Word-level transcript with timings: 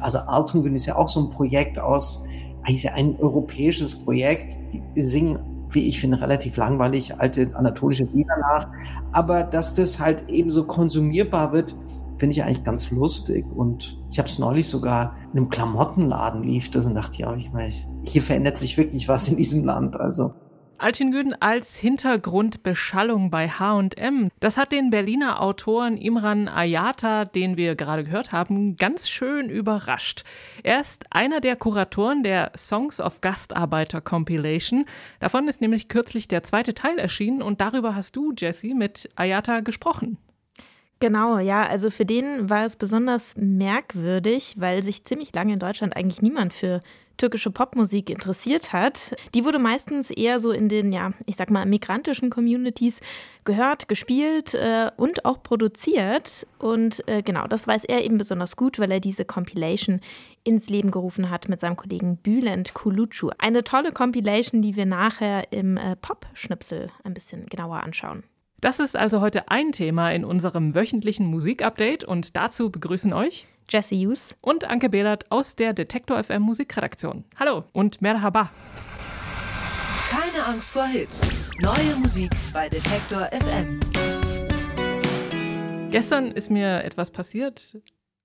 Also 0.00 0.18
Altungen 0.18 0.74
ist 0.74 0.86
ja 0.86 0.96
auch 0.96 1.08
so 1.08 1.20
ein 1.20 1.30
Projekt 1.30 1.78
aus, 1.78 2.24
eigentlich 2.62 2.90
ein 2.90 3.16
europäisches 3.18 4.04
Projekt. 4.04 4.58
Die 4.72 5.02
singen, 5.02 5.38
wie 5.70 5.88
ich 5.88 6.00
finde, 6.00 6.20
relativ 6.20 6.56
langweilig 6.56 7.18
alte 7.18 7.50
anatolische 7.54 8.04
Lieder 8.04 8.36
nach. 8.38 8.68
Aber 9.12 9.42
dass 9.42 9.74
das 9.74 9.98
halt 9.98 10.28
eben 10.28 10.50
so 10.50 10.64
konsumierbar 10.64 11.52
wird, 11.52 11.74
finde 12.18 12.32
ich 12.32 12.42
eigentlich 12.42 12.64
ganz 12.64 12.90
lustig. 12.90 13.46
Und 13.54 13.98
ich 14.10 14.18
habe 14.18 14.28
es 14.28 14.38
neulich 14.38 14.68
sogar 14.68 15.16
in 15.32 15.38
einem 15.38 15.48
Klamottenladen 15.48 16.42
lief 16.42 16.70
das 16.70 16.86
und 16.86 16.94
dachte, 16.94 17.22
ja, 17.22 17.34
ich 17.34 17.52
meine, 17.52 17.72
hier 18.04 18.22
verändert 18.22 18.58
sich 18.58 18.76
wirklich 18.76 19.08
was 19.08 19.28
in 19.28 19.36
diesem 19.36 19.64
Land. 19.64 19.98
Also 19.98 20.34
Altingüden 20.80 21.34
als 21.40 21.76
Hintergrundbeschallung 21.76 23.30
bei 23.30 23.48
H&M. 23.48 24.30
Das 24.40 24.56
hat 24.56 24.72
den 24.72 24.90
Berliner 24.90 25.40
Autoren 25.40 25.96
Imran 25.96 26.48
Ayata, 26.48 27.24
den 27.24 27.56
wir 27.56 27.74
gerade 27.74 28.04
gehört 28.04 28.32
haben, 28.32 28.76
ganz 28.76 29.08
schön 29.08 29.50
überrascht. 29.50 30.24
Er 30.62 30.80
ist 30.80 31.04
einer 31.10 31.40
der 31.40 31.56
Kuratoren 31.56 32.22
der 32.22 32.52
Songs 32.56 33.00
of 33.00 33.20
Gastarbeiter 33.20 34.00
Compilation. 34.00 34.86
Davon 35.18 35.48
ist 35.48 35.60
nämlich 35.60 35.88
kürzlich 35.88 36.28
der 36.28 36.42
zweite 36.42 36.74
Teil 36.74 36.98
erschienen 36.98 37.42
und 37.42 37.60
darüber 37.60 37.94
hast 37.94 38.16
du, 38.16 38.32
Jesse, 38.36 38.74
mit 38.74 39.08
Ayata 39.16 39.60
gesprochen. 39.60 40.18
Genau, 41.02 41.38
ja, 41.38 41.66
also 41.66 41.88
für 41.88 42.04
den 42.04 42.50
war 42.50 42.66
es 42.66 42.76
besonders 42.76 43.34
merkwürdig, 43.38 44.56
weil 44.58 44.82
sich 44.82 45.06
ziemlich 45.06 45.34
lange 45.34 45.54
in 45.54 45.58
Deutschland 45.58 45.96
eigentlich 45.96 46.20
niemand 46.20 46.52
für 46.52 46.82
türkische 47.16 47.50
Popmusik 47.50 48.10
interessiert 48.10 48.72
hat. 48.72 49.14
Die 49.34 49.44
wurde 49.44 49.58
meistens 49.58 50.10
eher 50.10 50.40
so 50.40 50.50
in 50.50 50.68
den, 50.68 50.92
ja, 50.92 51.12
ich 51.26 51.36
sag 51.36 51.50
mal, 51.50 51.66
migrantischen 51.66 52.30
Communities 52.30 53.00
gehört, 53.44 53.88
gespielt 53.88 54.54
äh, 54.54 54.90
und 54.96 55.24
auch 55.24 55.42
produziert. 55.42 56.46
Und 56.58 57.06
äh, 57.08 57.22
genau, 57.22 57.46
das 57.46 57.66
weiß 57.66 57.84
er 57.84 58.04
eben 58.04 58.18
besonders 58.18 58.56
gut, 58.56 58.78
weil 58.78 58.90
er 58.90 59.00
diese 59.00 59.24
Compilation 59.24 60.00
ins 60.44 60.68
Leben 60.68 60.90
gerufen 60.90 61.30
hat 61.30 61.48
mit 61.48 61.60
seinem 61.60 61.76
Kollegen 61.76 62.16
Bülent 62.16 62.74
Kulucu. 62.74 63.30
Eine 63.38 63.64
tolle 63.64 63.92
Compilation, 63.92 64.62
die 64.62 64.76
wir 64.76 64.86
nachher 64.86 65.52
im 65.52 65.76
äh, 65.76 65.96
Pop-Schnipsel 65.96 66.90
ein 67.04 67.14
bisschen 67.14 67.46
genauer 67.46 67.82
anschauen. 67.82 68.24
Das 68.60 68.78
ist 68.78 68.94
also 68.94 69.22
heute 69.22 69.48
ein 69.48 69.72
Thema 69.72 70.10
in 70.10 70.22
unserem 70.22 70.74
wöchentlichen 70.74 71.24
Musikupdate 71.24 72.04
und 72.04 72.36
dazu 72.36 72.70
begrüßen 72.70 73.14
euch 73.14 73.46
Jesse 73.70 73.94
Hughes 73.94 74.36
und 74.42 74.66
Anke 74.66 74.90
Behlert 74.90 75.30
aus 75.30 75.56
der 75.56 75.72
Detektor 75.72 76.22
FM 76.22 76.42
Musikredaktion. 76.42 77.24
Hallo 77.36 77.64
und 77.72 78.02
Merhaba. 78.02 78.50
Keine 80.10 80.44
Angst 80.44 80.72
vor 80.72 80.84
Hits. 80.84 81.26
Neue 81.62 81.96
Musik 82.02 82.30
bei 82.52 82.68
Detektor 82.68 83.30
FM. 83.32 83.80
Gestern 85.90 86.30
ist 86.30 86.50
mir 86.50 86.84
etwas 86.84 87.10
passiert, 87.10 87.78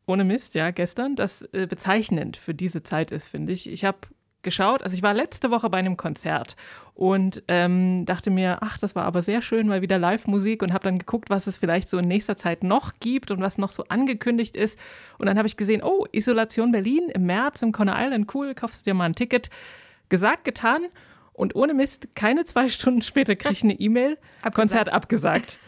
ohne 0.05 0.25
Mist, 0.25 0.53
ja, 0.53 0.72
gestern, 0.72 1.16
das 1.16 1.44
äh, 1.53 1.66
bezeichnend 1.66 2.36
für 2.36 2.53
diese 2.53 2.83
Zeit 2.83 3.11
ist, 3.11 3.27
finde 3.27 3.53
ich. 3.53 3.72
Ich 3.72 3.86
habe 3.86 3.99
geschaut. 4.45 4.81
Also 4.81 4.95
ich 4.95 5.03
war 5.03 5.13
letzte 5.13 5.51
Woche 5.51 5.69
bei 5.69 5.79
einem 5.79 5.97
Konzert 5.97 6.55
und 6.93 7.43
ähm, 7.49 8.05
dachte 8.05 8.31
mir, 8.31 8.59
ach, 8.61 8.77
das 8.77 8.95
war 8.95 9.03
aber 9.03 9.21
sehr 9.21 9.41
schön, 9.41 9.67
mal 9.67 9.81
wieder 9.81 9.99
Live-Musik 9.99 10.63
und 10.63 10.71
habe 10.71 10.85
dann 10.85 10.97
geguckt, 10.97 11.29
was 11.29 11.47
es 11.47 11.57
vielleicht 11.57 11.89
so 11.89 11.97
in 11.97 12.07
nächster 12.07 12.37
Zeit 12.37 12.63
noch 12.63 12.93
gibt 13.02 13.31
und 13.31 13.41
was 13.41 13.57
noch 13.57 13.71
so 13.71 13.83
angekündigt 13.89 14.55
ist. 14.55 14.79
Und 15.17 15.25
dann 15.25 15.37
habe 15.37 15.47
ich 15.47 15.57
gesehen, 15.57 15.83
oh, 15.83 16.05
Isolation 16.13 16.71
Berlin 16.71 17.09
im 17.09 17.25
März 17.25 17.61
im 17.63 17.73
Conner 17.73 17.97
Island, 17.99 18.33
cool, 18.33 18.55
kaufst 18.55 18.85
du 18.85 18.91
dir 18.91 18.93
mal 18.93 19.05
ein 19.05 19.13
Ticket. 19.13 19.49
Gesagt, 20.07 20.45
getan. 20.45 20.83
Und 21.33 21.53
ohne 21.53 21.73
Mist, 21.73 22.15
keine 22.15 22.45
zwei 22.45 22.69
Stunden 22.69 23.02
später 23.02 23.35
kriege 23.35 23.52
ich 23.52 23.63
eine 23.63 23.73
E-Mail, 23.73 24.17
Konzert 24.53 24.87
abgesagt. 24.87 25.59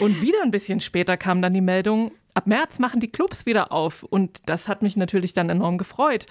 und 0.00 0.20
wieder 0.20 0.42
ein 0.42 0.50
bisschen 0.50 0.80
später 0.80 1.16
kam 1.16 1.40
dann 1.40 1.54
die 1.54 1.60
Meldung, 1.60 2.10
Ab 2.38 2.46
März 2.46 2.78
machen 2.78 3.00
die 3.00 3.10
Clubs 3.10 3.46
wieder 3.46 3.72
auf 3.72 4.04
und 4.04 4.42
das 4.46 4.68
hat 4.68 4.80
mich 4.80 4.96
natürlich 4.96 5.32
dann 5.32 5.50
enorm 5.50 5.76
gefreut. 5.76 6.26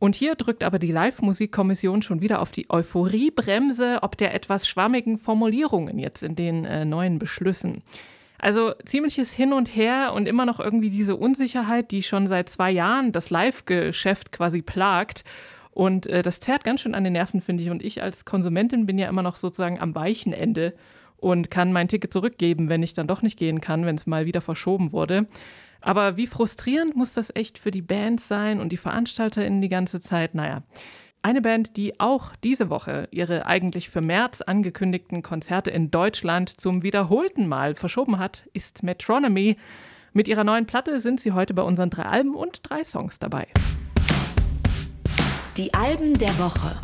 Und 0.00 0.16
hier 0.16 0.34
drückt 0.34 0.64
aber 0.64 0.80
die 0.80 0.90
Live-Musikkommission 0.90 2.02
schon 2.02 2.20
wieder 2.20 2.42
auf 2.42 2.50
die 2.50 2.68
Euphoriebremse 2.68 4.00
ob 4.02 4.16
der 4.16 4.34
etwas 4.34 4.66
schwammigen 4.66 5.18
Formulierungen 5.18 6.00
jetzt 6.00 6.24
in 6.24 6.34
den 6.34 6.64
äh, 6.64 6.84
neuen 6.84 7.20
Beschlüssen. 7.20 7.84
Also 8.40 8.72
ziemliches 8.84 9.32
Hin 9.32 9.52
und 9.52 9.68
Her 9.76 10.14
und 10.16 10.26
immer 10.26 10.46
noch 10.46 10.58
irgendwie 10.58 10.90
diese 10.90 11.14
Unsicherheit, 11.14 11.92
die 11.92 12.02
schon 12.02 12.26
seit 12.26 12.48
zwei 12.48 12.72
Jahren 12.72 13.12
das 13.12 13.30
Live-Geschäft 13.30 14.32
quasi 14.32 14.62
plagt. 14.62 15.22
Und 15.70 16.08
äh, 16.08 16.22
das 16.22 16.40
zerrt 16.40 16.64
ganz 16.64 16.80
schön 16.80 16.96
an 16.96 17.04
den 17.04 17.12
Nerven, 17.12 17.40
finde 17.40 17.62
ich. 17.62 17.70
Und 17.70 17.84
ich 17.84 18.02
als 18.02 18.24
Konsumentin 18.24 18.84
bin 18.84 18.98
ja 18.98 19.08
immer 19.08 19.22
noch 19.22 19.36
sozusagen 19.36 19.80
am 19.80 19.94
weichen 19.94 20.32
Ende 20.32 20.74
und 21.22 21.50
kann 21.50 21.72
mein 21.72 21.88
Ticket 21.88 22.12
zurückgeben, 22.12 22.68
wenn 22.68 22.82
ich 22.82 22.94
dann 22.94 23.06
doch 23.06 23.22
nicht 23.22 23.38
gehen 23.38 23.60
kann, 23.60 23.86
wenn 23.86 23.94
es 23.94 24.06
mal 24.06 24.26
wieder 24.26 24.40
verschoben 24.40 24.92
wurde. 24.92 25.28
Aber 25.80 26.16
wie 26.16 26.26
frustrierend 26.26 26.96
muss 26.96 27.12
das 27.12 27.34
echt 27.34 27.58
für 27.58 27.70
die 27.70 27.82
Bands 27.82 28.28
sein 28.28 28.60
und 28.60 28.70
die 28.70 28.76
VeranstalterInnen 28.76 29.60
die 29.60 29.68
ganze 29.68 30.00
Zeit? 30.00 30.34
Naja. 30.34 30.62
Eine 31.24 31.40
Band, 31.40 31.76
die 31.76 32.00
auch 32.00 32.34
diese 32.42 32.68
Woche 32.68 33.06
ihre 33.12 33.46
eigentlich 33.46 33.88
für 33.88 34.00
März 34.00 34.42
angekündigten 34.42 35.22
Konzerte 35.22 35.70
in 35.70 35.92
Deutschland 35.92 36.60
zum 36.60 36.82
wiederholten 36.82 37.46
Mal 37.46 37.76
verschoben 37.76 38.18
hat, 38.18 38.48
ist 38.52 38.82
Metronomy. 38.82 39.56
Mit 40.12 40.26
ihrer 40.26 40.42
neuen 40.42 40.66
Platte 40.66 40.98
sind 41.00 41.20
sie 41.20 41.30
heute 41.30 41.54
bei 41.54 41.62
unseren 41.62 41.90
drei 41.90 42.02
Alben 42.02 42.34
und 42.34 42.68
drei 42.68 42.82
Songs 42.82 43.20
dabei. 43.20 43.46
Die 45.56 45.72
Alben 45.72 46.18
der 46.18 46.36
Woche. 46.40 46.80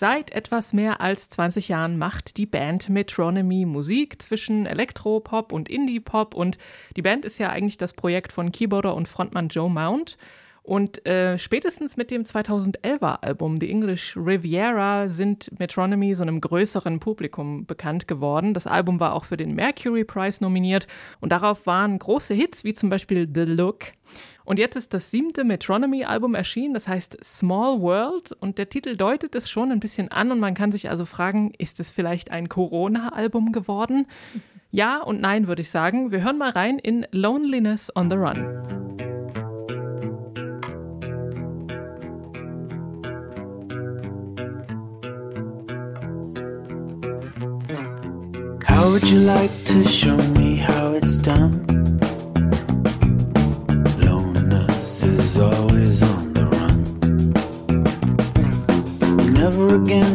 Seit 0.00 0.30
etwas 0.30 0.72
mehr 0.72 1.02
als 1.02 1.28
20 1.28 1.68
Jahren 1.68 1.98
macht 1.98 2.38
die 2.38 2.46
Band 2.46 2.88
Metronomy 2.88 3.66
Musik 3.66 4.22
zwischen 4.22 4.64
Elektropop 4.64 5.52
und 5.52 5.68
Indie-Pop 5.68 6.34
und 6.34 6.56
die 6.96 7.02
Band 7.02 7.26
ist 7.26 7.38
ja 7.38 7.50
eigentlich 7.50 7.76
das 7.76 7.92
Projekt 7.92 8.32
von 8.32 8.50
Keyboarder 8.50 8.94
und 8.94 9.08
Frontmann 9.08 9.48
Joe 9.48 9.68
Mount. 9.68 10.16
Und 10.62 11.04
äh, 11.04 11.38
spätestens 11.38 11.98
mit 11.98 12.10
dem 12.10 12.22
2011er 12.22 13.22
Album 13.22 13.58
The 13.60 13.70
English 13.70 14.16
Riviera 14.16 15.08
sind 15.08 15.50
Metronomy 15.58 16.14
so 16.14 16.22
einem 16.22 16.40
größeren 16.40 16.98
Publikum 16.98 17.66
bekannt 17.66 18.08
geworden. 18.08 18.54
Das 18.54 18.66
Album 18.66 19.00
war 19.00 19.14
auch 19.14 19.24
für 19.24 19.36
den 19.36 19.54
Mercury 19.54 20.04
Prize 20.04 20.42
nominiert 20.42 20.86
und 21.20 21.30
darauf 21.30 21.66
waren 21.66 21.98
große 21.98 22.32
Hits 22.32 22.64
wie 22.64 22.72
zum 22.72 22.88
Beispiel 22.88 23.28
The 23.30 23.42
Look. 23.42 23.80
Und 24.50 24.58
jetzt 24.58 24.74
ist 24.74 24.92
das 24.94 25.12
siebte 25.12 25.44
Metronomy-Album 25.44 26.34
erschienen, 26.34 26.74
das 26.74 26.88
heißt 26.88 27.22
Small 27.22 27.80
World 27.82 28.32
und 28.32 28.58
der 28.58 28.68
Titel 28.68 28.96
deutet 28.96 29.36
es 29.36 29.48
schon 29.48 29.70
ein 29.70 29.78
bisschen 29.78 30.10
an 30.10 30.32
und 30.32 30.40
man 30.40 30.54
kann 30.54 30.72
sich 30.72 30.90
also 30.90 31.06
fragen, 31.06 31.52
ist 31.58 31.78
es 31.78 31.92
vielleicht 31.92 32.32
ein 32.32 32.48
Corona-Album 32.48 33.52
geworden? 33.52 34.06
Ja 34.72 35.02
und 35.02 35.20
nein, 35.20 35.48
würde 35.48 35.62
ich 35.62 35.70
sagen. 35.70 36.12
Wir 36.12 36.22
hören 36.22 36.38
mal 36.38 36.50
rein 36.50 36.78
in 36.78 37.04
Loneliness 37.10 37.90
on 37.96 38.08
the 38.08 38.14
Run. 38.14 38.46
How 48.64 48.92
would 48.92 49.04
you 49.10 49.18
like 49.18 49.50
to 49.64 49.84
show 49.88 50.16
me 50.34 50.56
how 50.56 50.94
it's 50.94 51.18
done? 51.18 51.89
again 59.74 60.09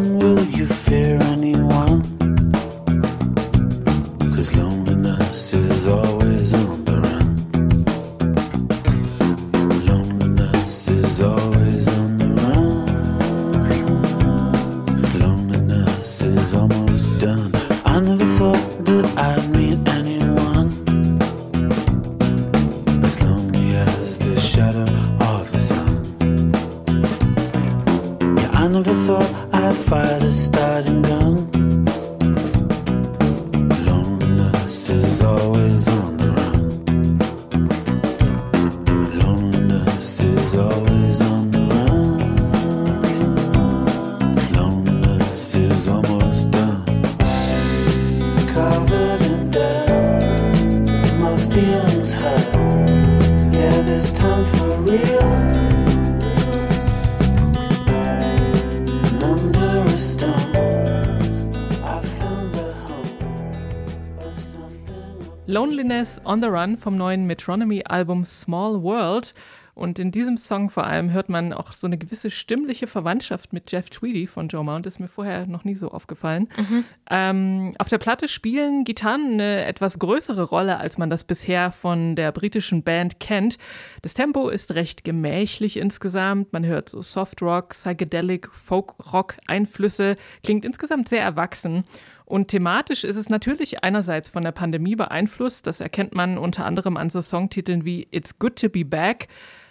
Loneliness 65.47 66.19
on 66.25 66.41
the 66.41 66.47
Run 66.49 66.75
vom 66.75 66.97
neuen 66.97 67.27
Metronomy-Album 67.27 68.25
Small 68.25 68.81
World. 68.81 69.31
Und 69.75 69.99
in 69.99 70.11
diesem 70.11 70.37
Song 70.37 70.69
vor 70.69 70.85
allem 70.85 71.11
hört 71.11 71.27
man 71.27 71.51
auch 71.51 71.73
so 71.73 71.85
eine 71.85 71.97
gewisse 71.97 72.31
stimmliche 72.31 72.87
Verwandtschaft 72.87 73.51
mit 73.51 73.69
Jeff 73.71 73.89
Tweedy 73.89 74.25
von 74.25 74.47
Joe 74.47 74.63
Mount. 74.63 74.87
Ist 74.87 74.99
mir 74.99 75.09
vorher 75.09 75.45
noch 75.47 75.65
nie 75.65 75.75
so 75.75 75.91
aufgefallen. 75.91 76.47
Mhm. 76.57 76.85
Ähm, 77.11 77.73
auf 77.77 77.89
der 77.89 77.97
Platte 77.97 78.29
spielen 78.29 78.85
Gitarren 78.85 79.33
eine 79.33 79.65
etwas 79.65 79.99
größere 79.99 80.43
Rolle, 80.43 80.79
als 80.79 80.97
man 80.97 81.09
das 81.09 81.25
bisher 81.25 81.73
von 81.73 82.15
der 82.15 82.31
britischen 82.31 82.83
Band 82.83 83.19
kennt. 83.19 83.57
Das 84.01 84.13
Tempo 84.13 84.47
ist 84.47 84.75
recht 84.75 85.03
gemächlich 85.03 85.75
insgesamt. 85.75 86.53
Man 86.53 86.65
hört 86.65 86.87
so 86.87 87.01
Soft 87.01 87.41
Rock, 87.41 87.71
Psychedelic, 87.71 88.49
Folk 88.53 88.95
Rock 89.11 89.35
Einflüsse. 89.45 90.15
Klingt 90.41 90.63
insgesamt 90.63 91.09
sehr 91.09 91.21
erwachsen. 91.21 91.83
Und 92.23 92.47
thematisch 92.47 93.03
ist 93.03 93.17
es 93.17 93.29
natürlich 93.29 93.83
einerseits 93.83 94.29
von 94.29 94.41
der 94.41 94.53
Pandemie 94.53 94.95
beeinflusst. 94.95 95.67
Das 95.67 95.81
erkennt 95.81 96.15
man 96.15 96.37
unter 96.37 96.65
anderem 96.65 96.95
an 96.95 97.09
so 97.09 97.19
Songtiteln 97.19 97.83
wie 97.83 98.07
It's 98.11 98.39
Good 98.39 98.59
to 98.61 98.69
Be 98.69 98.85
Back. 98.85 99.27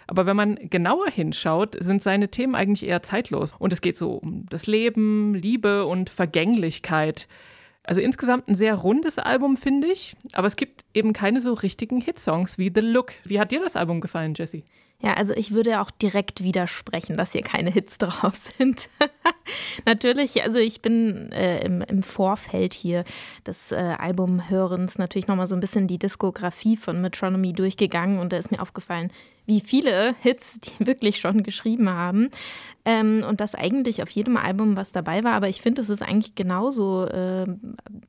Aber 0.07 0.25
wenn 0.25 0.35
man 0.35 0.55
genauer 0.69 1.09
hinschaut, 1.09 1.75
sind 1.79 2.03
seine 2.03 2.29
Themen 2.29 2.55
eigentlich 2.55 2.87
eher 2.87 3.03
zeitlos. 3.03 3.53
Und 3.57 3.73
es 3.73 3.81
geht 3.81 3.97
so 3.97 4.13
um 4.13 4.45
das 4.49 4.67
Leben, 4.67 5.33
Liebe 5.33 5.85
und 5.85 6.09
Vergänglichkeit. 6.09 7.27
Also 7.83 8.01
insgesamt 8.01 8.47
ein 8.47 8.55
sehr 8.55 8.75
rundes 8.75 9.19
Album, 9.19 9.57
finde 9.57 9.87
ich. 9.87 10.15
Aber 10.33 10.47
es 10.47 10.55
gibt 10.55 10.85
eben 10.93 11.13
keine 11.13 11.41
so 11.41 11.53
richtigen 11.53 12.01
Hitsongs 12.01 12.57
wie 12.57 12.71
The 12.73 12.81
Look. 12.81 13.13
Wie 13.23 13.39
hat 13.39 13.51
dir 13.51 13.61
das 13.61 13.75
Album 13.75 14.01
gefallen, 14.01 14.33
Jessie? 14.35 14.63
Ja, 15.01 15.13
also 15.13 15.33
ich 15.33 15.51
würde 15.51 15.81
auch 15.81 15.91
direkt 15.91 16.41
widersprechen, 16.41 17.17
dass 17.17 17.33
hier 17.33 17.41
keine 17.41 17.69
Hits 17.69 17.97
drauf 17.99 18.35
sind. 18.57 18.89
natürlich, 19.85 20.43
also 20.43 20.57
ich 20.57 20.81
bin 20.81 21.31
äh, 21.31 21.63
im, 21.65 21.81
im, 21.81 22.01
Vorfeld 22.01 22.73
hier 22.73 23.03
des 23.45 23.71
äh, 23.71 23.75
Albumhörens 23.75 24.97
natürlich 24.97 25.27
nochmal 25.27 25.47
so 25.47 25.55
ein 25.55 25.61
bisschen 25.61 25.87
die 25.87 25.99
Diskografie 25.99 26.77
von 26.77 27.01
Metronomy 27.01 27.53
durchgegangen 27.53 28.19
und 28.19 28.31
da 28.31 28.37
ist 28.37 28.51
mir 28.51 28.61
aufgefallen, 28.61 29.11
wie 29.45 29.61
viele 29.61 30.15
Hits 30.21 30.59
die 30.59 30.71
wirklich 30.85 31.19
schon 31.19 31.43
geschrieben 31.43 31.89
haben. 31.89 32.29
Ähm, 32.87 33.23
und 33.27 33.41
das 33.41 33.55
eigentlich 33.55 34.03
auf 34.03 34.11
jedem 34.11 34.37
Album, 34.37 34.75
was 34.75 34.91
dabei 34.91 35.23
war. 35.23 35.33
Aber 35.33 35.49
ich 35.49 35.61
finde, 35.61 35.81
es 35.81 35.89
ist 35.89 36.03
eigentlich 36.03 36.35
genauso, 36.35 37.05
äh, 37.05 37.45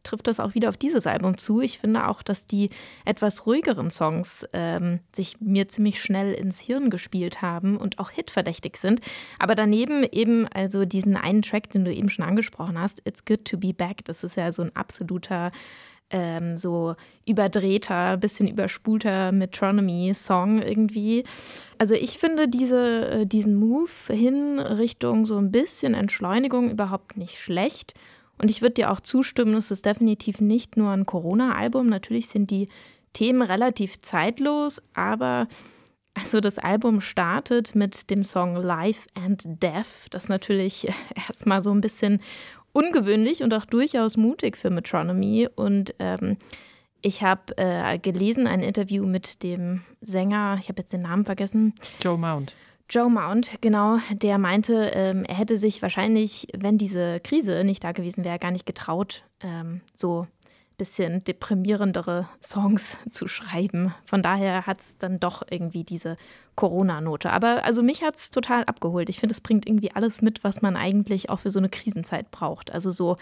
trifft 0.02 0.26
das 0.26 0.38
auch 0.38 0.54
wieder 0.54 0.68
auf 0.68 0.76
dieses 0.76 1.06
Album 1.06 1.38
zu. 1.38 1.62
Ich 1.62 1.78
finde 1.78 2.08
auch, 2.08 2.22
dass 2.22 2.46
die 2.46 2.68
etwas 3.06 3.46
ruhigeren 3.46 3.90
Songs 3.90 4.46
ähm, 4.52 5.00
sich 5.14 5.40
mir 5.40 5.68
ziemlich 5.68 6.02
schnell 6.02 6.34
ins 6.34 6.60
Hirn 6.60 6.75
gespielt 6.90 7.42
haben 7.42 7.76
und 7.76 7.98
auch 7.98 8.10
hitverdächtig 8.10 8.76
sind. 8.76 9.00
Aber 9.38 9.54
daneben 9.54 10.04
eben 10.12 10.46
also 10.48 10.84
diesen 10.84 11.16
einen 11.16 11.42
Track, 11.42 11.70
den 11.70 11.84
du 11.84 11.92
eben 11.92 12.08
schon 12.08 12.24
angesprochen 12.24 12.80
hast, 12.80 13.02
It's 13.06 13.24
Good 13.24 13.44
to 13.46 13.58
Be 13.58 13.72
Back. 13.72 14.04
Das 14.04 14.24
ist 14.24 14.36
ja 14.36 14.52
so 14.52 14.62
ein 14.62 14.74
absoluter 14.74 15.52
ähm, 16.10 16.56
so 16.56 16.94
überdrehter, 17.26 18.16
bisschen 18.16 18.48
überspulter 18.48 19.32
Metronomy-Song 19.32 20.62
irgendwie. 20.62 21.24
Also 21.78 21.94
ich 21.94 22.18
finde 22.18 22.48
diese, 22.48 23.08
äh, 23.08 23.26
diesen 23.26 23.56
Move 23.56 23.90
hin 24.08 24.60
Richtung 24.60 25.26
so 25.26 25.36
ein 25.36 25.50
bisschen 25.50 25.94
Entschleunigung 25.94 26.70
überhaupt 26.70 27.16
nicht 27.16 27.38
schlecht. 27.38 27.94
Und 28.38 28.50
ich 28.50 28.62
würde 28.62 28.74
dir 28.74 28.92
auch 28.92 29.00
zustimmen, 29.00 29.54
es 29.54 29.70
ist 29.70 29.86
definitiv 29.86 30.40
nicht 30.40 30.76
nur 30.76 30.90
ein 30.90 31.06
Corona-Album. 31.06 31.88
Natürlich 31.88 32.28
sind 32.28 32.50
die 32.50 32.68
Themen 33.12 33.42
relativ 33.42 33.98
zeitlos, 33.98 34.82
aber 34.94 35.48
also 36.16 36.40
das 36.40 36.58
Album 36.58 37.00
startet 37.00 37.74
mit 37.74 38.10
dem 38.10 38.24
Song 38.24 38.56
Life 38.56 39.06
and 39.14 39.44
Death, 39.62 40.06
das 40.10 40.28
natürlich 40.28 40.88
erstmal 41.28 41.62
so 41.62 41.70
ein 41.70 41.80
bisschen 41.80 42.20
ungewöhnlich 42.72 43.42
und 43.42 43.54
auch 43.54 43.64
durchaus 43.64 44.16
mutig 44.16 44.56
für 44.56 44.70
Metronomy. 44.70 45.48
Und 45.54 45.94
ähm, 45.98 46.36
ich 47.02 47.22
habe 47.22 47.56
äh, 47.56 47.98
gelesen 47.98 48.46
ein 48.46 48.60
Interview 48.60 49.06
mit 49.06 49.42
dem 49.42 49.82
Sänger, 50.00 50.58
ich 50.60 50.68
habe 50.68 50.80
jetzt 50.80 50.92
den 50.92 51.02
Namen 51.02 51.24
vergessen. 51.24 51.74
Joe 52.00 52.18
Mount. 52.18 52.54
Joe 52.88 53.10
Mount, 53.10 53.50
genau, 53.62 53.98
der 54.12 54.38
meinte, 54.38 54.92
ähm, 54.94 55.24
er 55.24 55.34
hätte 55.34 55.58
sich 55.58 55.82
wahrscheinlich, 55.82 56.46
wenn 56.56 56.78
diese 56.78 57.18
Krise 57.20 57.64
nicht 57.64 57.82
da 57.82 57.92
gewesen 57.92 58.24
wäre, 58.24 58.38
gar 58.38 58.52
nicht 58.52 58.64
getraut, 58.64 59.24
ähm, 59.40 59.80
so 59.92 60.26
bisschen 60.76 61.24
deprimierendere 61.24 62.28
Songs 62.42 62.96
zu 63.10 63.28
schreiben. 63.28 63.94
Von 64.04 64.22
daher 64.22 64.66
hat 64.66 64.80
es 64.80 64.98
dann 64.98 65.20
doch 65.20 65.42
irgendwie 65.50 65.84
diese 65.84 66.16
Corona-Note. 66.56 67.30
Aber 67.30 67.64
also 67.64 67.82
mich 67.82 68.02
hat 68.02 68.16
es 68.16 68.30
total 68.30 68.64
abgeholt. 68.64 69.08
Ich 69.08 69.20
finde, 69.20 69.34
es 69.34 69.40
bringt 69.40 69.66
irgendwie 69.66 69.92
alles 69.92 70.22
mit, 70.22 70.42
was 70.42 70.62
man 70.62 70.76
eigentlich 70.76 71.30
auch 71.30 71.40
für 71.40 71.50
so 71.50 71.58
eine 71.58 71.68
Krisenzeit 71.68 72.30
braucht. 72.30 72.72
Also 72.72 72.90
so 72.90 73.16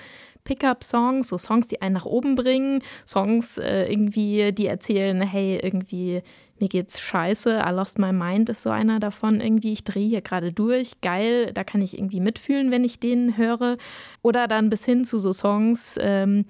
Pickup-Songs, 0.44 1.28
so 1.28 1.38
Songs, 1.38 1.66
die 1.66 1.82
einen 1.82 1.94
nach 1.94 2.04
oben 2.04 2.36
bringen, 2.36 2.82
Songs 3.06 3.58
äh, 3.58 3.90
irgendwie, 3.90 4.52
die 4.52 4.66
erzählen, 4.66 5.20
hey, 5.20 5.58
irgendwie 5.60 6.22
mir 6.60 6.68
geht's 6.68 7.00
scheiße, 7.00 7.62
I 7.68 7.72
lost 7.72 7.98
my 7.98 8.12
mind 8.12 8.48
ist 8.48 8.62
so 8.62 8.70
einer 8.70 9.00
davon 9.00 9.40
irgendwie, 9.40 9.72
ich 9.72 9.82
drehe 9.82 10.08
hier 10.08 10.20
gerade 10.20 10.52
durch, 10.52 11.00
geil, 11.00 11.52
da 11.52 11.64
kann 11.64 11.82
ich 11.82 11.98
irgendwie 11.98 12.20
mitfühlen, 12.20 12.70
wenn 12.70 12.84
ich 12.84 13.00
den 13.00 13.36
höre. 13.36 13.76
Oder 14.22 14.46
dann 14.46 14.70
bis 14.70 14.84
hin 14.84 15.04
zu 15.04 15.18
so 15.18 15.32
Songs, 15.32 15.98
ähm, 16.00 16.44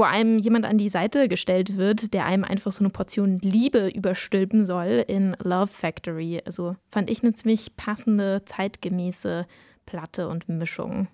wo 0.00 0.04
einem 0.04 0.38
jemand 0.38 0.64
an 0.64 0.78
die 0.78 0.88
Seite 0.88 1.28
gestellt 1.28 1.76
wird, 1.76 2.14
der 2.14 2.24
einem 2.24 2.42
einfach 2.42 2.72
so 2.72 2.80
eine 2.80 2.88
Portion 2.88 3.38
Liebe 3.40 3.88
überstülpen 3.88 4.64
soll 4.64 5.04
in 5.06 5.36
Love 5.42 5.66
Factory. 5.66 6.40
Also 6.46 6.74
fand 6.90 7.10
ich 7.10 7.22
eine 7.22 7.34
ziemlich 7.34 7.76
passende, 7.76 8.42
zeitgemäße 8.46 9.46
Platte 9.84 10.28
und 10.28 10.48
Mischung. 10.48 11.08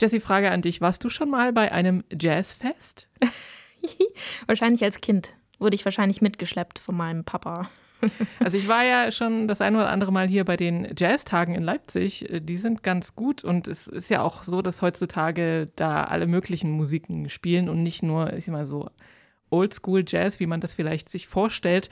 Jessie, 0.00 0.18
Frage 0.18 0.50
an 0.50 0.62
dich. 0.62 0.80
Warst 0.80 1.04
du 1.04 1.10
schon 1.10 1.30
mal 1.30 1.52
bei 1.52 1.70
einem 1.70 2.02
Jazzfest? 2.10 3.06
wahrscheinlich 4.48 4.82
als 4.82 5.00
Kind. 5.00 5.32
Wurde 5.60 5.76
ich 5.76 5.84
wahrscheinlich 5.84 6.20
mitgeschleppt 6.20 6.80
von 6.80 6.96
meinem 6.96 7.22
Papa. 7.22 7.70
Also 8.42 8.56
ich 8.56 8.68
war 8.68 8.84
ja 8.84 9.10
schon 9.10 9.48
das 9.48 9.60
ein 9.60 9.74
oder 9.74 9.90
andere 9.90 10.12
Mal 10.12 10.28
hier 10.28 10.44
bei 10.44 10.56
den 10.56 10.94
Jazztagen 10.96 11.54
in 11.54 11.62
Leipzig. 11.62 12.26
Die 12.30 12.56
sind 12.56 12.82
ganz 12.82 13.14
gut 13.14 13.44
und 13.44 13.68
es 13.68 13.86
ist 13.86 14.08
ja 14.08 14.22
auch 14.22 14.44
so, 14.44 14.62
dass 14.62 14.82
heutzutage 14.82 15.68
da 15.76 16.04
alle 16.04 16.26
möglichen 16.26 16.70
Musiken 16.70 17.28
spielen 17.28 17.68
und 17.68 17.82
nicht 17.82 18.02
nur, 18.02 18.32
ich 18.32 18.46
sag 18.46 18.52
mal 18.52 18.66
so, 18.66 18.90
Oldschool 19.50 20.04
Jazz, 20.06 20.40
wie 20.40 20.46
man 20.46 20.60
das 20.60 20.74
vielleicht 20.74 21.08
sich 21.08 21.26
vorstellt. 21.26 21.90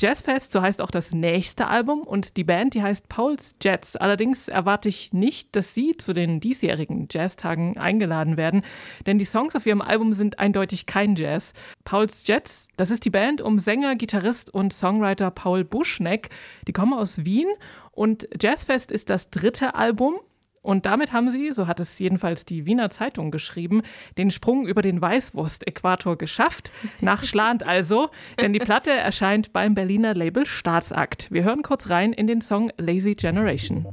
Jazzfest, 0.00 0.50
so 0.50 0.60
heißt 0.60 0.82
auch 0.82 0.90
das 0.90 1.12
nächste 1.12 1.68
Album 1.68 2.02
und 2.02 2.36
die 2.36 2.42
Band, 2.42 2.74
die 2.74 2.82
heißt 2.82 3.08
Pauls 3.08 3.54
Jets. 3.62 3.94
Allerdings 3.94 4.48
erwarte 4.48 4.88
ich 4.88 5.12
nicht, 5.12 5.54
dass 5.54 5.72
sie 5.72 5.96
zu 5.96 6.12
den 6.12 6.40
diesjährigen 6.40 7.06
Jazztagen 7.10 7.78
eingeladen 7.78 8.36
werden, 8.36 8.62
denn 9.06 9.18
die 9.18 9.24
Songs 9.24 9.54
auf 9.54 9.66
ihrem 9.66 9.80
Album 9.80 10.12
sind 10.12 10.40
eindeutig 10.40 10.86
kein 10.86 11.14
Jazz. 11.14 11.52
Pauls 11.84 12.26
Jets, 12.26 12.66
das 12.76 12.90
ist 12.90 13.04
die 13.04 13.10
Band 13.10 13.40
um 13.40 13.60
Sänger, 13.60 13.94
Gitarrist 13.94 14.52
und 14.52 14.72
Songwriter 14.72 15.30
Paul 15.30 15.64
Buschneck. 15.64 16.30
Die 16.66 16.72
kommen 16.72 16.92
aus 16.92 17.24
Wien 17.24 17.48
und 17.92 18.28
Jazzfest 18.40 18.90
ist 18.90 19.10
das 19.10 19.30
dritte 19.30 19.76
Album 19.76 20.16
und 20.64 20.86
damit 20.86 21.12
haben 21.12 21.30
sie, 21.30 21.52
so 21.52 21.66
hat 21.66 21.78
es 21.78 21.98
jedenfalls 21.98 22.46
die 22.46 22.64
Wiener 22.64 22.88
Zeitung 22.88 23.30
geschrieben, 23.30 23.82
den 24.16 24.30
Sprung 24.30 24.66
über 24.66 24.80
den 24.80 25.00
Weißwurst-Äquator 25.00 26.16
geschafft. 26.16 26.72
Nach 27.02 27.22
Schland 27.24 27.62
also, 27.62 28.08
denn 28.40 28.54
die 28.54 28.60
Platte 28.60 28.90
erscheint 28.90 29.52
beim 29.52 29.74
Berliner 29.74 30.14
Label 30.14 30.46
Staatsakt. 30.46 31.30
Wir 31.30 31.44
hören 31.44 31.62
kurz 31.62 31.90
rein 31.90 32.14
in 32.14 32.26
den 32.26 32.40
Song 32.40 32.72
Lazy 32.78 33.14
Generation. 33.14 33.86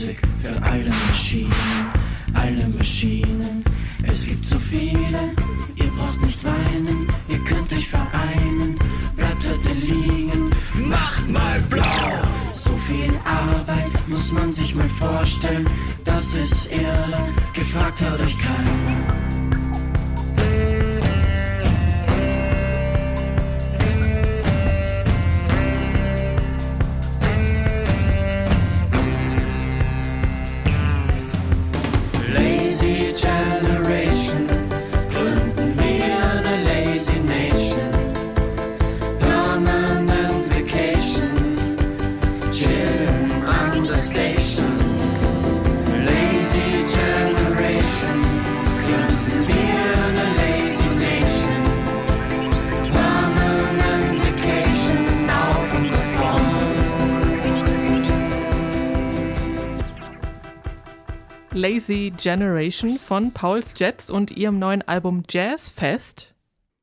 Music 0.00 0.18
für 0.40 0.62
alle 0.62 0.90
Maschinen, 1.10 1.52
alle 2.32 2.66
Maschinen. 2.68 3.62
Es 4.02 4.24
gibt 4.24 4.42
so 4.42 4.58
viele, 4.58 5.20
ihr 5.76 5.90
braucht 5.98 6.24
nicht 6.24 6.42
weinen, 6.42 7.06
ihr 7.28 7.38
könnt 7.40 7.70
euch 7.70 7.86
vereinen. 7.86 8.78
Bleibt 9.14 9.46
heute 9.46 9.72
liegen, 9.74 10.48
macht 10.86 11.28
mal 11.28 11.60
blau. 11.68 12.12
So 12.50 12.70
viel 12.88 13.12
Arbeit 13.26 14.08
muss 14.08 14.32
man 14.32 14.50
sich 14.50 14.74
mal 14.74 14.88
vorstellen, 14.88 15.68
das 16.06 16.34
ist 16.34 16.70
irre, 16.72 17.28
gefragt 17.52 18.00
hat 18.00 18.20
euch 18.22 18.38
keiner. 18.38 18.89
Lazy 61.60 62.10
Generation 62.16 62.98
von 62.98 63.32
Paul's 63.32 63.74
Jets 63.76 64.08
und 64.08 64.30
ihrem 64.30 64.58
neuen 64.58 64.80
Album 64.80 65.24
Jazz 65.28 65.68
Fest. 65.68 66.34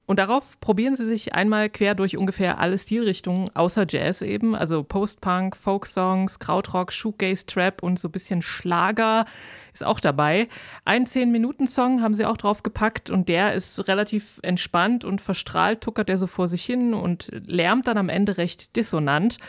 Und 0.06 0.20
darauf 0.20 0.60
probieren 0.60 0.96
sie 0.96 1.06
sich 1.06 1.34
einmal 1.34 1.72
quer 1.72 1.96
durch 1.96 2.16
ungefähr 2.16 2.60
alle 2.60 2.78
Stilrichtungen, 2.78 3.50
außer 3.56 3.88
Jazz 3.90 4.22
eben, 4.22 4.56
also 4.56 4.84
Post-Punk, 4.84 5.58
Folk-Songs, 5.58 6.38
Krautrock, 6.38 6.94
Shoegaze, 6.94 7.48
Trap 7.48 7.82
und 7.82 7.98
so 7.98 8.08
ein 8.08 8.12
bisschen 8.12 8.44
Schlager 8.44 9.26
ist 9.74 9.84
auch 9.84 10.00
dabei. 10.00 10.48
Ein 10.86 11.08
10-Minuten-Song 11.08 12.04
haben 12.04 12.14
sie 12.14 12.26
auch 12.26 12.38
drauf 12.38 12.62
gepackt 12.62 13.10
und 13.10 13.30
der 13.30 13.56
ist 13.56 13.88
relativ 13.88 14.40
entspannt 14.44 15.04
und 15.04 15.22
verstrahlt, 15.22 15.82
tuckert 15.82 16.08
er 16.08 16.20
so 16.20 16.28
vor 16.28 16.48
sich 16.48 16.64
hin 16.64 16.94
und 16.94 17.32
lärmt 17.32 17.88
dann 17.88 17.98
am 17.98 18.10
Ende 18.10 18.38
recht 18.38 18.76
dissonant. 18.76 19.40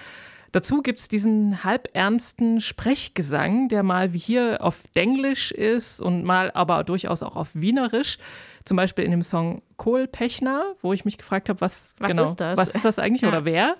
Dazu 0.52 0.80
gibt 0.80 0.98
es 0.98 1.08
diesen 1.08 1.62
halbernsten 1.62 2.60
Sprechgesang, 2.60 3.68
der 3.68 3.82
mal 3.82 4.12
wie 4.12 4.18
hier 4.18 4.58
auf 4.62 4.80
Denglisch 4.96 5.52
ist 5.52 6.00
und 6.00 6.24
mal 6.24 6.50
aber 6.52 6.84
durchaus 6.84 7.22
auch 7.22 7.36
auf 7.36 7.48
Wienerisch. 7.52 8.18
Zum 8.64 8.76
Beispiel 8.76 9.04
in 9.04 9.10
dem 9.10 9.22
Song 9.22 9.62
Kohlpechner, 9.76 10.74
wo 10.82 10.92
ich 10.92 11.04
mich 11.04 11.16
gefragt 11.18 11.48
habe, 11.48 11.60
was, 11.60 11.96
Was 11.98 12.10
genau, 12.10 12.24
ist 12.24 12.36
das? 12.36 12.56
was 12.56 12.74
ist 12.74 12.84
das 12.84 12.98
eigentlich 12.98 13.22
Ja. 13.28 13.28
oder 13.28 13.44
wer? 13.44 13.76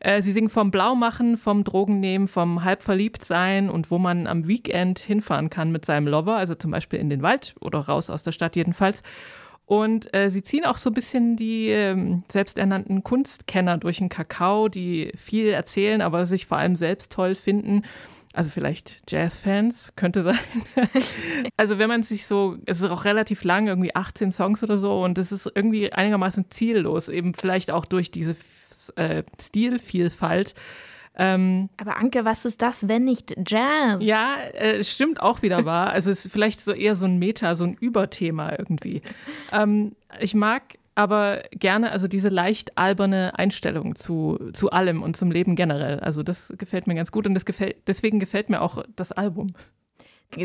Äh, 0.00 0.22
sie 0.22 0.32
singen 0.32 0.50
vom 0.50 0.70
Blaumachen, 0.70 1.36
vom 1.36 1.64
Drogennehmen, 1.64 2.28
vom 2.28 2.64
Halbverliebtsein 2.64 3.70
und 3.70 3.90
wo 3.90 3.98
man 3.98 4.26
am 4.26 4.46
Weekend 4.46 4.98
hinfahren 4.98 5.50
kann 5.50 5.72
mit 5.72 5.84
seinem 5.84 6.06
Lover, 6.06 6.36
also 6.36 6.54
zum 6.54 6.70
Beispiel 6.70 6.98
in 6.98 7.10
den 7.10 7.22
Wald 7.22 7.54
oder 7.60 7.80
raus 7.80 8.10
aus 8.10 8.22
der 8.22 8.32
Stadt 8.32 8.56
jedenfalls. 8.56 9.02
Und 9.66 10.12
äh, 10.14 10.28
sie 10.28 10.42
ziehen 10.42 10.66
auch 10.66 10.76
so 10.76 10.90
ein 10.90 10.94
bisschen 10.94 11.36
die 11.36 11.68
ähm, 11.68 12.22
selbsternannten 12.30 13.02
Kunstkenner 13.02 13.78
durch 13.78 13.98
den 13.98 14.10
Kakao, 14.10 14.68
die 14.68 15.12
viel 15.16 15.48
erzählen, 15.48 16.02
aber 16.02 16.26
sich 16.26 16.46
vor 16.46 16.58
allem 16.58 16.76
selbst 16.76 17.10
toll 17.12 17.34
finden. 17.34 17.82
Also 18.34 18.50
vielleicht 18.50 19.00
Jazzfans, 19.08 19.94
könnte 19.96 20.20
sein. 20.20 20.38
also 21.56 21.78
wenn 21.78 21.88
man 21.88 22.02
sich 22.02 22.26
so, 22.26 22.56
es 22.66 22.80
ist 22.80 22.90
auch 22.90 23.04
relativ 23.04 23.44
lang, 23.44 23.68
irgendwie 23.68 23.94
18 23.94 24.32
Songs 24.32 24.62
oder 24.62 24.76
so, 24.76 25.02
und 25.02 25.16
es 25.18 25.32
ist 25.32 25.50
irgendwie 25.54 25.92
einigermaßen 25.92 26.50
ziellos, 26.50 27.08
eben 27.08 27.32
vielleicht 27.32 27.70
auch 27.70 27.86
durch 27.86 28.10
diese 28.10 28.36
äh, 28.96 29.22
Stilvielfalt. 29.40 30.54
Ähm, 31.16 31.68
Aber 31.76 31.96
Anke, 31.96 32.24
was 32.24 32.44
ist 32.44 32.60
das, 32.60 32.88
wenn 32.88 33.04
nicht 33.04 33.34
Jazz? 33.46 34.02
ja, 34.02 34.36
äh, 34.54 34.82
stimmt 34.82 35.20
auch 35.20 35.42
wieder 35.42 35.64
wahr. 35.64 35.90
Also 35.90 36.10
es 36.10 36.24
ist 36.24 36.32
vielleicht 36.32 36.60
so 36.60 36.72
eher 36.72 36.94
so 36.94 37.06
ein 37.06 37.18
Meta, 37.18 37.54
so 37.54 37.64
ein 37.64 37.74
Überthema 37.74 38.52
irgendwie. 38.58 39.02
Ähm, 39.52 39.94
ich 40.20 40.34
mag 40.34 40.62
aber 40.96 41.42
gerne 41.50 41.90
also 41.90 42.08
diese 42.08 42.28
leicht 42.28 42.78
alberne 42.78 43.38
Einstellung 43.38 43.96
zu, 43.96 44.38
zu 44.52 44.70
allem 44.70 45.02
und 45.02 45.16
zum 45.16 45.30
Leben 45.30 45.56
generell. 45.56 46.00
Also 46.00 46.22
das 46.22 46.52
gefällt 46.56 46.86
mir 46.86 46.94
ganz 46.94 47.10
gut 47.10 47.26
und 47.26 47.34
das 47.34 47.44
gefällt, 47.44 47.76
deswegen 47.86 48.20
gefällt 48.20 48.48
mir 48.48 48.60
auch 48.60 48.82
das 48.94 49.12
Album. 49.12 49.54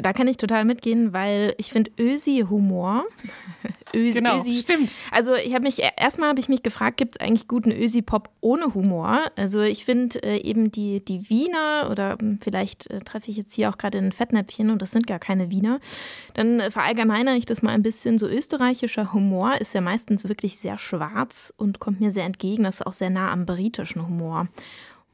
Da 0.01 0.13
kann 0.13 0.27
ich 0.27 0.37
total 0.37 0.65
mitgehen, 0.65 1.13
weil 1.13 1.53
ich 1.57 1.71
finde 1.71 1.91
Ösi-Humor. 1.99 3.05
Ösi, 3.93 4.13
Genau, 4.19 4.39
Ösi, 4.39 4.55
stimmt. 4.55 4.93
Also 5.11 5.35
ich 5.35 5.53
habe 5.53 5.63
mich 5.63 5.81
erstmal 5.97 6.29
habe 6.29 6.39
ich 6.39 6.49
mich 6.49 6.63
gefragt, 6.63 6.97
gibt 6.97 7.15
es 7.15 7.21
eigentlich 7.21 7.47
guten 7.47 7.71
Ösi-Pop 7.71 8.29
ohne 8.41 8.73
Humor? 8.73 9.19
Also 9.35 9.61
ich 9.61 9.85
finde 9.85 10.21
äh, 10.23 10.37
eben 10.41 10.71
die, 10.71 11.03
die 11.03 11.29
Wiener 11.29 11.89
oder 11.91 12.17
hm, 12.19 12.39
vielleicht 12.41 12.89
äh, 12.89 12.99
treffe 12.99 13.31
ich 13.31 13.37
jetzt 13.37 13.53
hier 13.53 13.69
auch 13.69 13.77
gerade 13.77 13.97
ein 13.97 14.11
Fettnäpfchen 14.11 14.69
und 14.69 14.81
das 14.81 14.91
sind 14.91 15.07
gar 15.07 15.19
keine 15.19 15.51
Wiener. 15.51 15.79
Dann 16.33 16.59
äh, 16.59 16.71
verallgemeinere 16.71 17.35
ich 17.35 17.45
das 17.45 17.61
mal 17.61 17.71
ein 17.71 17.83
bisschen. 17.83 18.19
So 18.19 18.27
österreichischer 18.27 19.13
Humor 19.13 19.59
ist 19.59 19.73
ja 19.73 19.81
meistens 19.81 20.27
wirklich 20.27 20.57
sehr 20.59 20.77
schwarz 20.77 21.53
und 21.57 21.79
kommt 21.79 21.99
mir 21.99 22.11
sehr 22.11 22.25
entgegen. 22.25 22.63
Das 22.63 22.75
ist 22.75 22.87
auch 22.87 22.93
sehr 22.93 23.09
nah 23.09 23.31
am 23.31 23.45
britischen 23.45 24.05
Humor. 24.05 24.47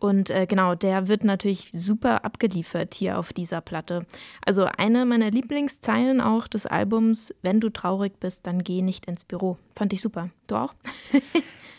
Und 0.06 0.30
äh, 0.30 0.46
genau, 0.46 0.76
der 0.76 1.08
wird 1.08 1.24
natürlich 1.24 1.70
super 1.74 2.24
abgeliefert 2.24 2.94
hier 2.94 3.18
auf 3.18 3.34
dieser 3.34 3.60
Platte. 3.60 4.06
Also 4.46 4.66
eine 4.78 5.04
meiner 5.08 5.32
Lieblingszeilen 5.32 6.22
auch 6.22 6.48
des 6.48 6.68
Albums, 6.68 7.34
wenn 7.42 7.60
du 7.60 7.70
traurig 7.70 8.20
bist, 8.20 8.46
dann 8.46 8.64
geh 8.64 8.84
nicht 8.84 9.08
ins 9.08 9.24
Büro. 9.24 9.58
Fand 9.76 9.94
ich 9.94 10.02
super. 10.02 10.30
Du 10.48 10.56
auch? 10.56 10.74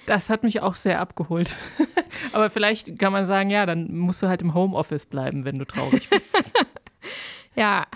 Das 0.06 0.30
hat 0.30 0.44
mich 0.44 0.60
auch 0.60 0.76
sehr 0.76 1.00
abgeholt. 1.00 1.56
aber 2.32 2.48
vielleicht 2.48 2.96
kann 2.96 3.12
man 3.12 3.26
sagen, 3.26 3.50
ja, 3.50 3.66
dann 3.66 3.92
musst 3.92 4.22
du 4.22 4.28
halt 4.28 4.40
im 4.40 4.54
Homeoffice 4.54 5.04
bleiben, 5.04 5.44
wenn 5.44 5.58
du 5.58 5.64
traurig 5.64 6.08
bist. 6.08 6.44
Ja, 7.56 7.86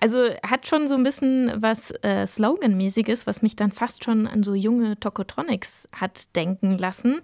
also 0.00 0.30
hat 0.42 0.66
schon 0.66 0.88
so 0.88 0.94
ein 0.94 1.02
bisschen 1.02 1.52
was 1.56 1.90
äh, 2.02 2.26
Slogan-mäßiges, 2.26 3.26
was 3.26 3.42
mich 3.42 3.54
dann 3.54 3.70
fast 3.70 4.02
schon 4.02 4.26
an 4.26 4.42
so 4.42 4.54
junge 4.54 4.98
Tokotronics 4.98 5.90
hat 5.92 6.34
denken 6.34 6.78
lassen. 6.78 7.20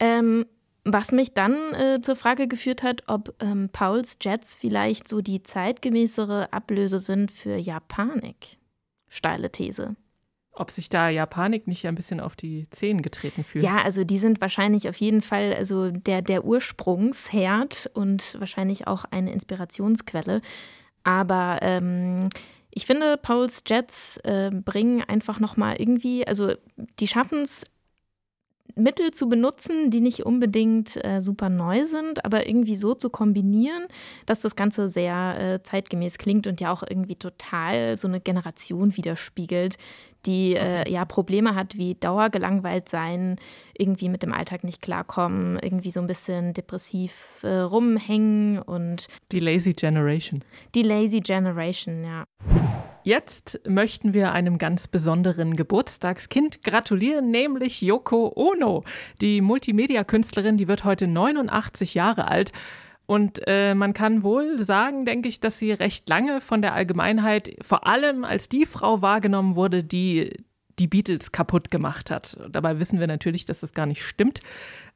Ähm, 0.00 0.46
was 0.84 1.12
mich 1.12 1.34
dann 1.34 1.54
äh, 1.74 2.00
zur 2.00 2.16
Frage 2.16 2.48
geführt 2.48 2.82
hat, 2.82 3.02
ob 3.06 3.34
ähm, 3.40 3.68
Pauls 3.70 4.18
Jets 4.20 4.56
vielleicht 4.56 5.08
so 5.08 5.20
die 5.20 5.42
zeitgemäßere 5.42 6.52
Ablöse 6.52 6.98
sind 6.98 7.30
für 7.30 7.56
Japanik. 7.56 8.58
Steile 9.08 9.50
These. 9.50 9.96
Ob 10.52 10.70
sich 10.70 10.88
da 10.88 11.08
Japanik 11.08 11.68
nicht 11.68 11.86
ein 11.86 11.94
bisschen 11.94 12.20
auf 12.20 12.34
die 12.34 12.68
Zehen 12.70 13.00
getreten 13.00 13.44
fühlt. 13.44 13.62
Ja, 13.62 13.82
also 13.82 14.02
die 14.02 14.18
sind 14.18 14.40
wahrscheinlich 14.40 14.88
auf 14.88 14.96
jeden 14.96 15.22
Fall 15.22 15.54
also 15.54 15.90
der, 15.90 16.20
der 16.20 16.44
Ursprungsherd 16.44 17.90
und 17.94 18.36
wahrscheinlich 18.40 18.86
auch 18.86 19.04
eine 19.04 19.32
Inspirationsquelle. 19.32 20.40
Aber 21.04 21.58
ähm, 21.62 22.28
ich 22.70 22.86
finde, 22.86 23.16
Pauls 23.16 23.62
Jets 23.66 24.18
äh, 24.24 24.50
bringen 24.52 25.02
einfach 25.06 25.38
nochmal 25.38 25.76
irgendwie, 25.78 26.26
also 26.26 26.52
die 26.98 27.08
schaffen 27.08 27.42
es, 27.42 27.64
Mittel 28.78 29.10
zu 29.10 29.28
benutzen, 29.28 29.90
die 29.90 30.00
nicht 30.00 30.24
unbedingt 30.24 31.02
äh, 31.04 31.20
super 31.20 31.48
neu 31.48 31.84
sind, 31.84 32.24
aber 32.24 32.48
irgendwie 32.48 32.76
so 32.76 32.94
zu 32.94 33.10
kombinieren, 33.10 33.84
dass 34.26 34.40
das 34.40 34.56
Ganze 34.56 34.88
sehr 34.88 35.38
äh, 35.38 35.62
zeitgemäß 35.62 36.18
klingt 36.18 36.46
und 36.46 36.60
ja 36.60 36.72
auch 36.72 36.82
irgendwie 36.88 37.16
total 37.16 37.96
so 37.96 38.08
eine 38.08 38.20
Generation 38.20 38.96
widerspiegelt, 38.96 39.76
die 40.26 40.54
äh, 40.54 40.90
ja 40.90 41.04
Probleme 41.04 41.54
hat 41.54 41.76
wie 41.76 41.94
Dauergelangweilt 41.94 42.88
sein, 42.88 43.36
irgendwie 43.76 44.08
mit 44.08 44.22
dem 44.22 44.32
Alltag 44.32 44.64
nicht 44.64 44.82
klarkommen, 44.82 45.58
irgendwie 45.60 45.90
so 45.90 46.00
ein 46.00 46.06
bisschen 46.06 46.54
depressiv 46.54 47.42
äh, 47.42 47.58
rumhängen 47.58 48.58
und 48.60 49.08
Die 49.32 49.40
Lazy 49.40 49.72
Generation. 49.72 50.44
die 50.74 50.82
Lazy 50.82 51.20
Generation, 51.20 52.04
ja. 52.04 52.24
Jetzt 53.04 53.60
möchten 53.66 54.12
wir 54.12 54.32
einem 54.32 54.58
ganz 54.58 54.86
besonderen 54.88 55.56
Geburtstagskind 55.56 56.62
gratulieren, 56.62 57.30
nämlich 57.30 57.80
Yoko 57.80 58.32
Ono. 58.34 58.84
Die 59.22 59.40
Multimedia-Künstlerin, 59.40 60.58
die 60.58 60.68
wird 60.68 60.84
heute 60.84 61.06
89 61.06 61.94
Jahre 61.94 62.28
alt. 62.28 62.52
Und 63.08 63.40
äh, 63.46 63.74
man 63.74 63.94
kann 63.94 64.22
wohl 64.22 64.62
sagen, 64.62 65.06
denke 65.06 65.30
ich, 65.30 65.40
dass 65.40 65.58
sie 65.58 65.72
recht 65.72 66.06
lange 66.10 66.42
von 66.42 66.60
der 66.60 66.74
Allgemeinheit 66.74 67.56
vor 67.62 67.86
allem 67.86 68.22
als 68.22 68.50
die 68.50 68.66
Frau 68.66 69.00
wahrgenommen 69.00 69.54
wurde, 69.54 69.82
die 69.82 70.30
die 70.78 70.88
Beatles 70.88 71.32
kaputt 71.32 71.70
gemacht 71.70 72.10
hat. 72.10 72.36
Dabei 72.50 72.78
wissen 72.78 73.00
wir 73.00 73.06
natürlich, 73.06 73.46
dass 73.46 73.60
das 73.60 73.72
gar 73.72 73.86
nicht 73.86 74.04
stimmt. 74.04 74.40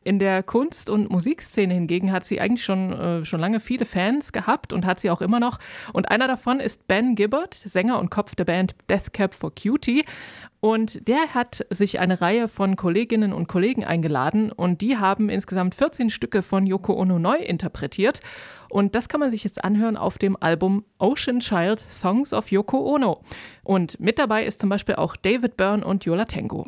In 0.04 0.18
der 0.18 0.42
Kunst- 0.42 0.90
und 0.90 1.10
Musikszene 1.10 1.74
hingegen 1.74 2.10
hat 2.12 2.24
sie 2.24 2.40
eigentlich 2.40 2.64
schon, 2.64 2.92
äh, 2.92 3.24
schon 3.24 3.40
lange 3.40 3.60
viele 3.60 3.84
Fans 3.84 4.32
gehabt 4.32 4.72
und 4.72 4.84
hat 4.84 5.00
sie 5.00 5.10
auch 5.10 5.20
immer 5.20 5.40
noch. 5.40 5.58
Und 5.92 6.10
einer 6.10 6.26
davon 6.26 6.60
ist 6.60 6.88
Ben 6.88 7.14
Gibbard, 7.14 7.54
Sänger 7.54 7.98
und 7.98 8.10
Kopf 8.10 8.34
der 8.34 8.44
Band 8.44 8.74
Death 8.88 9.12
Cab 9.12 9.34
for 9.34 9.52
Cutie. 9.54 10.04
Und 10.64 11.08
der 11.08 11.34
hat 11.34 11.66
sich 11.70 11.98
eine 11.98 12.20
Reihe 12.20 12.46
von 12.46 12.76
Kolleginnen 12.76 13.32
und 13.32 13.48
Kollegen 13.48 13.84
eingeladen 13.84 14.52
und 14.52 14.80
die 14.80 14.96
haben 14.96 15.28
insgesamt 15.28 15.74
14 15.74 16.08
Stücke 16.08 16.42
von 16.42 16.66
Yoko 16.66 16.94
Ono 16.94 17.18
neu 17.18 17.36
interpretiert. 17.36 18.20
Und 18.70 18.94
das 18.94 19.08
kann 19.08 19.18
man 19.18 19.30
sich 19.30 19.42
jetzt 19.42 19.64
anhören 19.64 19.96
auf 19.96 20.18
dem 20.18 20.36
Album 20.40 20.84
Ocean 20.98 21.40
Child 21.40 21.80
Songs 21.90 22.32
of 22.32 22.52
Yoko 22.52 22.94
Ono. 22.94 23.22
Und 23.64 23.98
mit 23.98 24.20
dabei 24.20 24.44
ist 24.44 24.60
zum 24.60 24.70
Beispiel 24.70 24.94
auch 24.94 25.16
David 25.16 25.56
Byrne 25.56 25.84
und 25.84 26.04
Yola 26.04 26.26
Tango. 26.26 26.64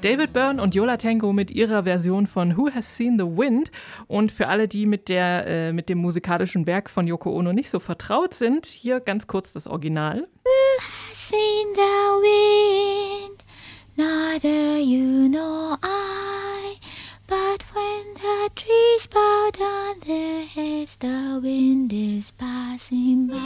David 0.00 0.32
Byrne 0.32 0.62
und 0.62 0.76
Yola 0.76 0.96
Tango 0.96 1.32
mit 1.32 1.50
ihrer 1.50 1.82
Version 1.82 2.28
von 2.28 2.56
Who 2.56 2.70
Has 2.72 2.96
Seen 2.96 3.18
the 3.18 3.24
Wind. 3.24 3.72
Und 4.06 4.30
für 4.30 4.46
alle, 4.46 4.68
die 4.68 4.86
mit, 4.86 5.08
der, 5.08 5.44
äh, 5.46 5.72
mit 5.72 5.88
dem 5.88 5.98
musikalischen 5.98 6.68
Werk 6.68 6.88
von 6.88 7.08
Yoko 7.08 7.32
Ono 7.32 7.52
nicht 7.52 7.68
so 7.68 7.80
vertraut 7.80 8.32
sind, 8.32 8.66
hier 8.66 9.00
ganz 9.00 9.26
kurz 9.26 9.52
das 9.52 9.66
Original. 9.66 10.28
Who 10.44 10.80
has 11.10 11.28
seen 11.28 11.74
the 11.74 11.80
wind? 12.22 13.42
Neither 13.96 14.78
you 14.78 15.28
nor 15.28 15.78
I. 15.82 16.78
But 17.26 17.64
when 17.74 18.14
the 18.14 18.50
trees 18.54 19.08
bow 19.08 19.50
down 19.58 19.98
their 20.06 20.44
heads, 20.44 20.96
the 20.96 21.40
wind 21.42 21.92
is 21.92 22.30
passing 22.30 23.26
by. 23.26 23.38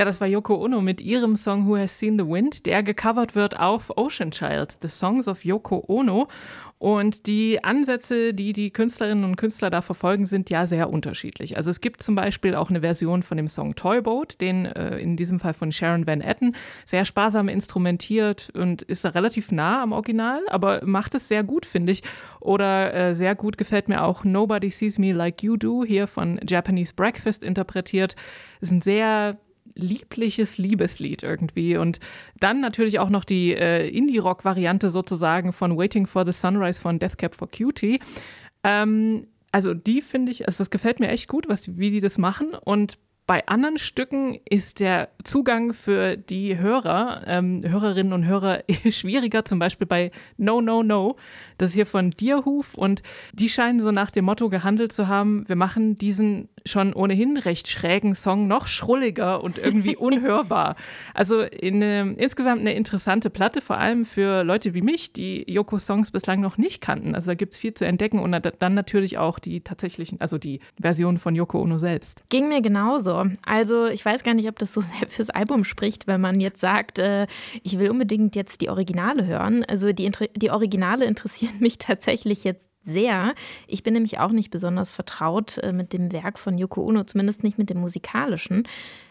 Ja, 0.00 0.04
das 0.06 0.20
war 0.20 0.28
Yoko 0.28 0.54
Ono 0.54 0.80
mit 0.80 1.02
ihrem 1.02 1.36
Song 1.36 1.66
Who 1.68 1.76
Has 1.76 1.98
Seen 1.98 2.18
the 2.18 2.26
Wind, 2.26 2.64
der 2.64 2.82
gecovert 2.82 3.34
wird 3.34 3.60
auf 3.60 3.92
Ocean 3.98 4.30
Child, 4.30 4.78
The 4.80 4.88
Songs 4.88 5.28
of 5.28 5.44
Yoko 5.44 5.84
Ono. 5.88 6.28
Und 6.80 7.26
die 7.26 7.62
Ansätze, 7.62 8.32
die 8.32 8.54
die 8.54 8.70
Künstlerinnen 8.70 9.24
und 9.24 9.36
Künstler 9.36 9.68
da 9.68 9.82
verfolgen, 9.82 10.24
sind 10.24 10.48
ja 10.48 10.66
sehr 10.66 10.88
unterschiedlich. 10.88 11.58
Also 11.58 11.70
es 11.70 11.82
gibt 11.82 12.02
zum 12.02 12.14
Beispiel 12.14 12.54
auch 12.54 12.70
eine 12.70 12.80
Version 12.80 13.22
von 13.22 13.36
dem 13.36 13.48
Song 13.48 13.74
Toyboat, 13.74 14.40
den 14.40 14.64
äh, 14.64 14.96
in 14.96 15.18
diesem 15.18 15.40
Fall 15.40 15.52
von 15.52 15.72
Sharon 15.72 16.06
Van 16.06 16.22
Etten, 16.22 16.56
sehr 16.86 17.04
sparsam 17.04 17.48
instrumentiert 17.48 18.48
und 18.54 18.80
ist 18.80 19.04
relativ 19.04 19.52
nah 19.52 19.82
am 19.82 19.92
Original, 19.92 20.40
aber 20.48 20.80
macht 20.86 21.14
es 21.14 21.28
sehr 21.28 21.42
gut, 21.42 21.66
finde 21.66 21.92
ich. 21.92 22.02
Oder 22.40 22.94
äh, 22.94 23.14
sehr 23.14 23.34
gut 23.34 23.58
gefällt 23.58 23.88
mir 23.88 24.02
auch 24.02 24.24
Nobody 24.24 24.70
Sees 24.70 24.98
Me 24.98 25.12
Like 25.12 25.42
You 25.42 25.58
Do, 25.58 25.84
hier 25.84 26.06
von 26.06 26.40
Japanese 26.48 26.94
Breakfast 26.94 27.44
interpretiert. 27.44 28.16
Ist 28.62 28.72
ein 28.72 28.80
sehr 28.80 29.36
liebliches 29.74 30.58
Liebeslied 30.58 31.22
irgendwie. 31.22 31.76
Und 31.76 32.00
dann 32.38 32.60
natürlich 32.60 32.98
auch 32.98 33.10
noch 33.10 33.24
die 33.24 33.54
äh, 33.54 33.88
Indie-Rock-Variante 33.88 34.90
sozusagen 34.90 35.52
von 35.52 35.76
Waiting 35.76 36.06
for 36.06 36.24
the 36.24 36.32
Sunrise 36.32 36.80
von 36.80 36.98
Death 36.98 37.18
Cab 37.18 37.34
for 37.34 37.48
Cutie. 37.48 38.00
Ähm, 38.62 39.26
also 39.52 39.74
die 39.74 40.02
finde 40.02 40.32
ich, 40.32 40.46
also 40.46 40.58
das 40.58 40.70
gefällt 40.70 41.00
mir 41.00 41.08
echt 41.08 41.28
gut, 41.28 41.48
was, 41.48 41.76
wie 41.76 41.90
die 41.90 42.00
das 42.00 42.18
machen. 42.18 42.54
Und 42.54 42.98
bei 43.30 43.46
anderen 43.46 43.78
Stücken 43.78 44.40
ist 44.44 44.80
der 44.80 45.08
Zugang 45.22 45.72
für 45.72 46.16
die 46.16 46.58
Hörer, 46.58 47.22
ähm, 47.28 47.60
Hörerinnen 47.64 48.12
und 48.12 48.26
Hörer 48.26 48.64
schwieriger, 48.90 49.44
zum 49.44 49.60
Beispiel 49.60 49.86
bei 49.86 50.10
No, 50.36 50.60
No, 50.60 50.82
No. 50.82 51.14
Das 51.56 51.68
ist 51.68 51.74
hier 51.74 51.86
von 51.86 52.10
Dierhuf 52.10 52.74
und 52.74 53.04
die 53.32 53.48
scheinen 53.48 53.78
so 53.78 53.92
nach 53.92 54.10
dem 54.10 54.24
Motto 54.24 54.48
gehandelt 54.48 54.92
zu 54.92 55.06
haben, 55.06 55.48
wir 55.48 55.54
machen 55.54 55.94
diesen 55.94 56.48
schon 56.66 56.92
ohnehin 56.92 57.36
recht 57.36 57.68
schrägen 57.68 58.14
Song 58.14 58.48
noch 58.48 58.66
schrulliger 58.66 59.44
und 59.44 59.58
irgendwie 59.58 59.96
unhörbar. 59.96 60.74
Also 61.14 61.42
in, 61.42 61.82
ähm, 61.82 62.16
insgesamt 62.18 62.60
eine 62.60 62.74
interessante 62.74 63.30
Platte, 63.30 63.60
vor 63.60 63.78
allem 63.78 64.04
für 64.04 64.42
Leute 64.42 64.74
wie 64.74 64.82
mich, 64.82 65.12
die 65.12 65.50
Yoko-Songs 65.50 66.10
bislang 66.10 66.40
noch 66.40 66.58
nicht 66.58 66.80
kannten. 66.80 67.14
Also 67.14 67.30
da 67.30 67.34
gibt 67.34 67.52
es 67.52 67.58
viel 67.58 67.74
zu 67.74 67.86
entdecken 67.86 68.18
und 68.18 68.32
dann 68.58 68.74
natürlich 68.74 69.18
auch 69.18 69.38
die 69.38 69.60
tatsächlichen, 69.60 70.20
also 70.20 70.36
die 70.36 70.60
Version 70.80 71.18
von 71.18 71.34
Yoko 71.34 71.60
Ono 71.60 71.78
selbst. 71.78 72.24
Ging 72.28 72.48
mir 72.48 72.60
genauso. 72.60 73.19
Also 73.44 73.86
ich 73.86 74.04
weiß 74.04 74.24
gar 74.24 74.34
nicht, 74.34 74.48
ob 74.48 74.58
das 74.58 74.72
so 74.72 74.80
sehr 74.98 75.08
fürs 75.08 75.30
Album 75.30 75.64
spricht, 75.64 76.06
wenn 76.06 76.20
man 76.20 76.40
jetzt 76.40 76.60
sagt, 76.60 76.98
äh, 76.98 77.26
ich 77.62 77.78
will 77.78 77.90
unbedingt 77.90 78.36
jetzt 78.36 78.60
die 78.60 78.68
Originale 78.68 79.26
hören. 79.26 79.64
Also 79.64 79.92
die, 79.92 80.10
die 80.36 80.50
Originale 80.50 81.04
interessieren 81.04 81.54
mich 81.60 81.78
tatsächlich 81.78 82.44
jetzt 82.44 82.68
sehr. 82.82 83.34
Ich 83.66 83.82
bin 83.82 83.94
nämlich 83.94 84.18
auch 84.18 84.32
nicht 84.32 84.50
besonders 84.50 84.90
vertraut 84.90 85.58
äh, 85.58 85.72
mit 85.72 85.92
dem 85.92 86.12
Werk 86.12 86.38
von 86.38 86.56
Yoko 86.56 86.82
Ono, 86.82 87.04
zumindest 87.04 87.42
nicht 87.42 87.58
mit 87.58 87.70
dem 87.70 87.78
musikalischen. 87.78 88.66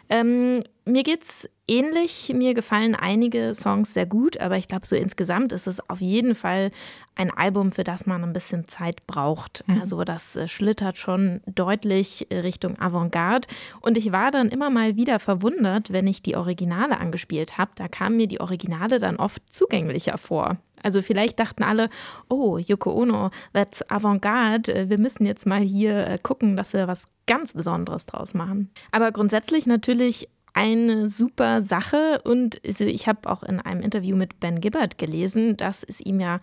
Ähm, 0.10 0.64
mir 0.86 1.04
geht's 1.04 1.48
ähnlich. 1.68 2.32
Mir 2.34 2.56
gefallen 2.56 2.96
einige 2.96 3.54
Songs 3.54 3.94
sehr 3.94 4.08
gut, 4.08 4.42
aber 4.42 4.58
ich 4.58 4.68
glaube, 4.68 4.88
so 4.88 4.96
insgesamt 4.96 5.52
ist 5.52 5.68
es 5.68 5.88
auf 5.88 6.02
jeden 6.02 6.34
Fall 6.34 6.72
ein 7.16 7.30
Album, 7.30 7.72
für 7.72 7.84
das 7.84 8.08
man 8.08 8.24
ein 8.24 8.34
bisschen 8.34 8.68
Zeit 8.68 9.06
braucht. 9.06 9.64
Also 9.80 10.04
das 10.04 10.36
äh, 10.36 10.48
schlittert 10.48 10.98
schon 10.98 11.42
deutlich 11.46 12.28
Richtung 12.32 12.80
Avantgarde. 12.80 13.48
Und 13.82 13.98
ich 13.98 14.12
war 14.12 14.32
dann 14.32 14.50
immer 14.50 14.70
mal 14.70 14.96
wieder 14.96 15.20
verwundert, 15.20 15.92
wenn 15.92 16.08
ich 16.08 16.24
die 16.24 16.36
Originale 16.36 17.00
angespielt 17.00 17.58
habe. 17.60 17.72
Da 17.76 17.88
kamen 17.88 18.18
mir 18.18 18.28
die 18.28 18.42
Originale 18.42 18.98
dann 18.98 19.18
oft 19.18 19.42
zugänglicher 19.54 20.18
vor. 20.18 20.58
Also 20.82 21.02
vielleicht 21.02 21.40
dachten 21.40 21.62
alle, 21.64 21.90
oh, 22.30 22.58
Yoko 22.58 22.94
Ono, 22.94 23.32
that's 23.54 23.88
Avantgarde. 23.92 24.74
Äh, 24.74 24.90
Wir 24.90 25.00
müssen 25.00 25.26
jetzt 25.26 25.46
mal 25.46 25.62
hier 25.62 26.08
äh, 26.08 26.18
gucken, 26.18 26.56
dass 26.58 26.74
wir 26.74 26.88
was 26.88 27.08
ganz 27.30 27.54
Besonderes 27.54 28.08
draus 28.08 28.34
machen. 28.34 28.72
Aber 28.92 29.12
grundsätzlich 29.12 29.68
natürlich 29.68 30.28
eine 30.54 31.08
super 31.10 31.62
Sache. 31.62 32.22
Und 32.24 32.60
also 32.66 32.86
ich 32.86 33.08
habe 33.08 33.30
auch 33.30 33.44
in 33.44 33.60
einem 33.60 33.82
Interview 33.82 34.18
mit 34.18 34.40
Ben 34.40 34.60
Gibbard 34.60 34.98
gelesen, 34.98 35.56
dass 35.56 35.84
es 35.84 36.02
ihm 36.02 36.20
ja 36.20 36.40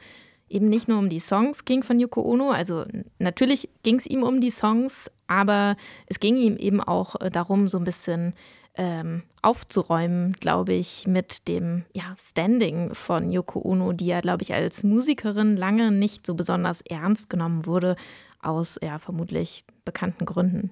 eben 0.48 0.68
nicht 0.68 0.86
nur 0.86 1.00
um 1.00 1.10
die 1.10 1.18
Songs 1.18 1.64
ging 1.64 1.82
von 1.82 1.98
Yoko 1.98 2.22
Ono, 2.22 2.52
also 2.52 2.84
natürlich 3.18 3.68
ging 3.82 3.96
es 3.96 4.06
ihm 4.06 4.22
um 4.22 4.40
die 4.40 4.52
Songs, 4.52 5.10
aber 5.26 5.74
es 6.06 6.20
ging 6.20 6.36
ihm 6.36 6.56
eben 6.56 6.80
auch 6.80 7.20
äh, 7.20 7.32
darum, 7.32 7.66
so 7.66 7.78
ein 7.78 7.84
bisschen 7.84 8.32
ähm, 8.76 9.24
aufzuräumen, 9.42 10.34
glaube 10.34 10.74
ich, 10.74 11.08
mit 11.08 11.48
dem 11.48 11.84
ja, 11.94 12.14
Standing 12.16 12.94
von 12.94 13.32
Yoko 13.32 13.60
Ono, 13.60 13.92
die 13.92 14.06
ja, 14.06 14.20
glaube 14.20 14.44
ich, 14.44 14.54
als 14.54 14.84
Musikerin 14.84 15.56
lange 15.56 15.90
nicht 15.90 16.24
so 16.24 16.36
besonders 16.36 16.80
ernst 16.82 17.28
genommen 17.28 17.66
wurde, 17.66 17.96
aus 18.42 18.78
ja 18.82 18.98
vermutlich 18.98 19.64
bekannten 19.84 20.24
Gründen. 20.24 20.70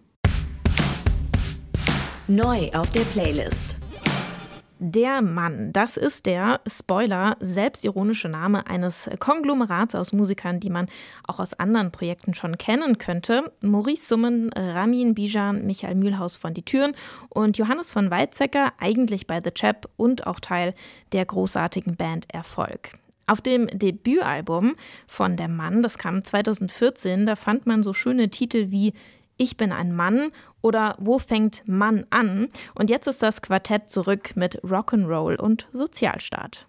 Neu 2.26 2.70
auf 2.72 2.90
der 2.90 3.02
Playlist. 3.02 3.80
Der 4.86 5.22
Mann, 5.22 5.72
das 5.72 5.96
ist 5.96 6.26
der 6.26 6.60
Spoiler, 6.66 7.36
selbstironische 7.40 8.28
Name 8.28 8.66
eines 8.66 9.08
Konglomerats 9.18 9.94
aus 9.94 10.12
Musikern, 10.12 10.58
die 10.58 10.68
man 10.68 10.88
auch 11.26 11.38
aus 11.38 11.54
anderen 11.54 11.92
Projekten 11.92 12.34
schon 12.34 12.58
kennen 12.58 12.98
könnte. 12.98 13.52
Maurice 13.60 14.06
Summen, 14.06 14.50
Ramin 14.52 15.14
Bijan, 15.14 15.64
Michael 15.64 15.94
Mühlhaus 15.94 16.36
von 16.36 16.54
Die 16.54 16.64
Türen 16.64 16.94
und 17.28 17.56
Johannes 17.56 17.92
von 17.92 18.10
Weizsäcker, 18.10 18.72
eigentlich 18.78 19.26
bei 19.26 19.40
The 19.42 19.52
Chap 19.52 19.88
und 19.96 20.26
auch 20.26 20.40
Teil 20.40 20.74
der 21.12 21.24
großartigen 21.24 21.96
Band 21.96 22.26
Erfolg. 22.32 22.98
Auf 23.26 23.40
dem 23.40 23.66
Debütalbum 23.68 24.76
von 25.06 25.36
Der 25.36 25.48
Mann, 25.48 25.82
das 25.82 25.96
kam 25.96 26.22
2014, 26.22 27.24
da 27.24 27.36
fand 27.36 27.66
man 27.66 27.82
so 27.82 27.94
schöne 27.94 28.28
Titel 28.28 28.70
wie 28.70 28.92
Ich 29.38 29.56
bin 29.56 29.72
ein 29.72 29.94
Mann 29.94 30.30
oder 30.60 30.96
Wo 30.98 31.18
fängt 31.18 31.66
Mann 31.66 32.04
an? 32.10 32.48
Und 32.74 32.90
jetzt 32.90 33.06
ist 33.06 33.22
das 33.22 33.40
Quartett 33.40 33.88
zurück 33.88 34.36
mit 34.36 34.62
Rock'n'Roll 34.62 35.36
und 35.36 35.68
Sozialstaat. 35.72 36.66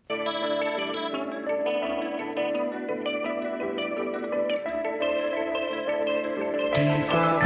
Die 6.77 7.01
Verwaltung 7.03 7.44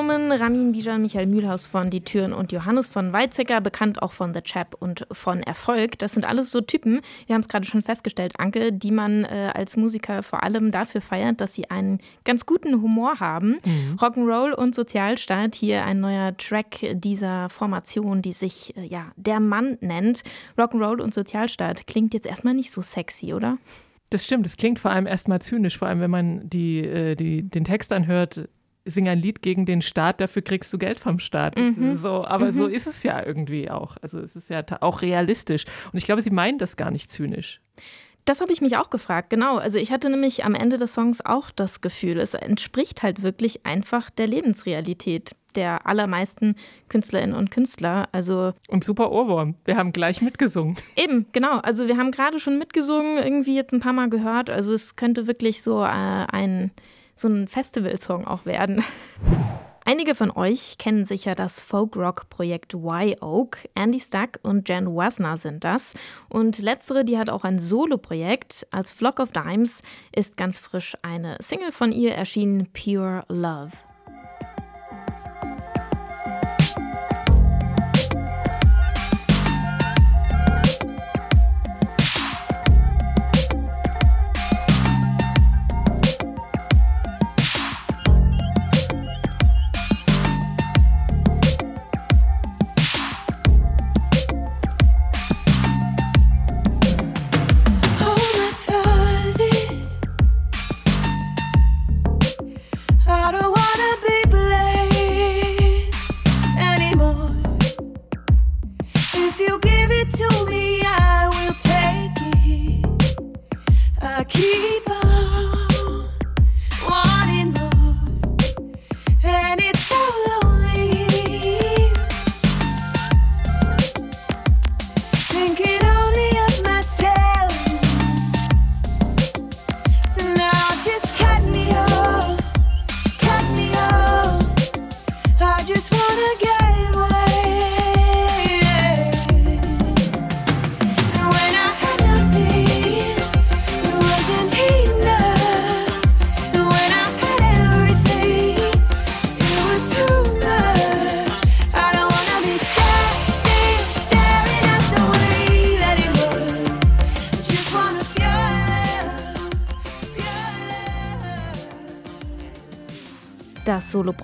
Summen, 0.00 0.32
Ramin 0.32 0.72
Bijan, 0.72 1.02
Michael 1.02 1.26
Mühlhaus 1.26 1.66
von 1.66 1.90
Die 1.90 2.00
Türen 2.00 2.32
und 2.32 2.52
Johannes 2.52 2.88
von 2.88 3.12
Weizsäcker, 3.12 3.60
bekannt 3.60 4.00
auch 4.00 4.12
von 4.12 4.32
The 4.32 4.40
Chap 4.40 4.74
und 4.78 5.06
von 5.12 5.42
Erfolg. 5.42 5.98
Das 5.98 6.14
sind 6.14 6.24
alles 6.24 6.50
so 6.50 6.62
Typen, 6.62 7.02
wir 7.26 7.34
haben 7.34 7.42
es 7.42 7.48
gerade 7.48 7.66
schon 7.66 7.82
festgestellt, 7.82 8.32
Anke, 8.38 8.72
die 8.72 8.92
man 8.92 9.24
äh, 9.24 9.50
als 9.52 9.76
Musiker 9.76 10.22
vor 10.22 10.42
allem 10.42 10.70
dafür 10.70 11.02
feiert, 11.02 11.42
dass 11.42 11.52
sie 11.52 11.68
einen 11.68 11.98
ganz 12.24 12.46
guten 12.46 12.80
Humor 12.80 13.20
haben. 13.20 13.58
Mhm. 13.62 13.96
Rock'n'Roll 14.00 14.52
und 14.52 14.74
Sozialstaat, 14.74 15.54
hier 15.54 15.84
ein 15.84 16.00
neuer 16.00 16.34
Track 16.38 16.78
dieser 16.94 17.50
Formation, 17.50 18.22
die 18.22 18.32
sich 18.32 18.74
äh, 18.78 18.86
ja 18.86 19.04
Der 19.16 19.38
Mann 19.38 19.76
nennt. 19.82 20.22
Rock'n'Roll 20.56 21.02
und 21.02 21.12
Sozialstaat 21.12 21.86
klingt 21.86 22.14
jetzt 22.14 22.26
erstmal 22.26 22.54
nicht 22.54 22.72
so 22.72 22.80
sexy, 22.80 23.34
oder? 23.34 23.58
Das 24.08 24.24
stimmt, 24.24 24.46
es 24.46 24.56
klingt 24.56 24.78
vor 24.78 24.92
allem 24.92 25.06
erstmal 25.06 25.42
zynisch, 25.42 25.76
vor 25.76 25.88
allem 25.88 26.00
wenn 26.00 26.10
man 26.10 26.48
die, 26.48 26.78
äh, 26.78 27.16
die, 27.16 27.42
den 27.42 27.64
Text 27.64 27.92
anhört 27.92 28.48
sing 28.90 29.08
ein 29.08 29.18
Lied 29.18 29.42
gegen 29.42 29.66
den 29.66 29.82
Staat, 29.82 30.20
dafür 30.20 30.42
kriegst 30.42 30.72
du 30.72 30.78
Geld 30.78 30.98
vom 30.98 31.18
Staat. 31.18 31.58
Mhm. 31.58 31.94
So, 31.94 32.24
aber 32.24 32.46
mhm. 32.46 32.50
so 32.50 32.66
ist 32.66 32.86
es 32.86 33.02
ja 33.02 33.24
irgendwie 33.24 33.70
auch. 33.70 33.96
Also 34.02 34.20
es 34.20 34.36
ist 34.36 34.50
ja 34.50 34.62
auch 34.80 35.02
realistisch. 35.02 35.64
Und 35.92 35.98
ich 35.98 36.04
glaube, 36.04 36.22
sie 36.22 36.30
meinen 36.30 36.58
das 36.58 36.76
gar 36.76 36.90
nicht 36.90 37.10
zynisch. 37.10 37.60
Das 38.24 38.40
habe 38.40 38.52
ich 38.52 38.60
mich 38.60 38.76
auch 38.76 38.90
gefragt, 38.90 39.30
genau. 39.30 39.56
Also 39.56 39.78
ich 39.78 39.90
hatte 39.90 40.10
nämlich 40.10 40.44
am 40.44 40.54
Ende 40.54 40.78
des 40.78 40.94
Songs 40.94 41.24
auch 41.24 41.50
das 41.50 41.80
Gefühl, 41.80 42.18
es 42.18 42.34
entspricht 42.34 43.02
halt 43.02 43.22
wirklich 43.22 43.64
einfach 43.64 44.10
der 44.10 44.26
Lebensrealität 44.26 45.34
der 45.56 45.86
allermeisten 45.86 46.54
Künstlerinnen 46.88 47.34
und 47.34 47.50
Künstler. 47.50 48.08
Also 48.12 48.52
und 48.68 48.84
super 48.84 49.10
Ohrwurm. 49.10 49.56
Wir 49.64 49.76
haben 49.76 49.92
gleich 49.92 50.22
mitgesungen. 50.22 50.76
Eben, 50.96 51.26
genau. 51.32 51.58
Also 51.58 51.88
wir 51.88 51.96
haben 51.96 52.12
gerade 52.12 52.38
schon 52.38 52.58
mitgesungen, 52.58 53.18
irgendwie 53.18 53.56
jetzt 53.56 53.72
ein 53.72 53.80
paar 53.80 53.92
Mal 53.92 54.10
gehört. 54.10 54.50
Also 54.50 54.72
es 54.72 54.96
könnte 54.96 55.26
wirklich 55.26 55.62
so 55.62 55.82
äh, 55.82 55.86
ein 55.86 56.70
so 57.20 57.28
ein 57.28 57.48
Festivalsong 57.48 58.26
auch 58.26 58.46
werden. 58.46 58.84
Einige 59.84 60.14
von 60.14 60.30
euch 60.30 60.78
kennen 60.78 61.04
sicher 61.04 61.34
das 61.34 61.62
Folk-Rock-Projekt 61.62 62.74
Y-Oak. 62.74 63.58
Andy 63.74 63.98
Stuck 63.98 64.38
und 64.42 64.68
Jan 64.68 64.94
Wasner 64.94 65.36
sind 65.36 65.64
das. 65.64 65.94
Und 66.28 66.58
letztere, 66.58 67.04
die 67.04 67.18
hat 67.18 67.30
auch 67.30 67.44
ein 67.44 67.58
Solo-Projekt. 67.58 68.66
Als 68.70 68.92
Flock 68.92 69.18
of 69.18 69.32
Dimes 69.32 69.82
ist 70.14 70.36
ganz 70.36 70.60
frisch 70.60 70.96
eine 71.02 71.38
Single 71.40 71.72
von 71.72 71.92
ihr 71.92 72.14
erschienen, 72.14 72.68
Pure 72.72 73.24
Love. 73.28 73.72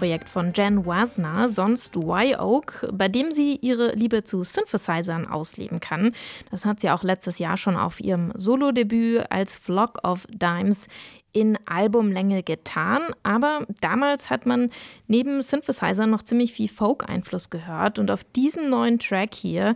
Soloprojekt 0.07 0.29
von 0.29 0.53
Jen 0.55 0.87
Wasner, 0.87 1.49
sonst 1.49 1.97
Y-Oak, 1.97 2.89
bei 2.93 3.09
dem 3.09 3.33
sie 3.33 3.57
ihre 3.57 3.93
Liebe 3.93 4.23
zu 4.23 4.45
Synthesizern 4.45 5.27
ausleben 5.27 5.81
kann. 5.81 6.13
Das 6.53 6.65
hat 6.65 6.81
sie 6.81 6.91
auch 6.91 7.03
letztes 7.03 7.41
Jahr 7.41 7.57
schon 7.57 7.77
auf 7.77 8.01
ihrem 8.01 8.31
Solodebüt 8.37 9.25
als 9.31 9.57
Flock 9.57 9.99
of 10.07 10.27
Dimes 10.31 10.87
in 11.33 11.59
Albumlänge 11.67 12.45
getan. 12.45 13.03
Aber 13.25 13.67
damals 13.81 14.31
hat 14.31 14.47
man 14.47 14.71
neben 15.09 15.43
Synthesizern 15.43 16.09
noch 16.09 16.23
ziemlich 16.23 16.53
viel 16.53 16.69
Folk-Einfluss 16.69 17.51
gehört. 17.51 17.99
Und 17.99 18.13
auf 18.13 18.23
diesem 18.23 18.71
neuen 18.71 19.01
Track 19.01 19.35
hier 19.35 19.75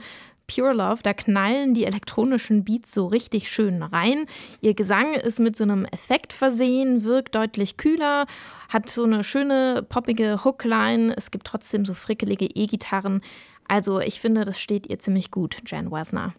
Pure 0.51 0.73
Love, 0.73 1.03
da 1.03 1.15
knallen 1.15 1.75
die 1.75 1.85
elektronischen 1.85 2.65
Beats 2.65 2.93
so 2.93 3.07
richtig 3.07 3.49
schön 3.49 3.83
rein. 3.83 4.27
Ihr 4.61 4.75
Gesang 4.75 5.15
ist 5.15 5.39
mit 5.39 5.57
so 5.57 5.63
einem 5.65 5.85
Effekt 5.85 6.33
versehen, 6.33 7.05
wirkt 7.05 7.37
deutlich 7.37 7.77
kühler, 7.77 8.27
hat 8.69 8.91
so 8.91 9.05
eine 9.05 9.23
schöne 9.23 9.85
poppige 9.89 10.45
Hookline. 10.45 11.15
Es 11.17 11.31
gibt 11.31 11.47
trotzdem 11.47 11.85
so 11.85 11.95
frickelige 11.95 12.47
E-Gitarren. 12.47 13.21
Also 13.69 14.01
ich 14.01 14.21
finde, 14.21 14.45
das 14.45 14.61
steht 14.61 14.89
ihr 14.89 14.99
ziemlich 14.99 15.31
gut, 15.31 15.59
Jan 15.67 15.93
Wasner. 15.93 16.35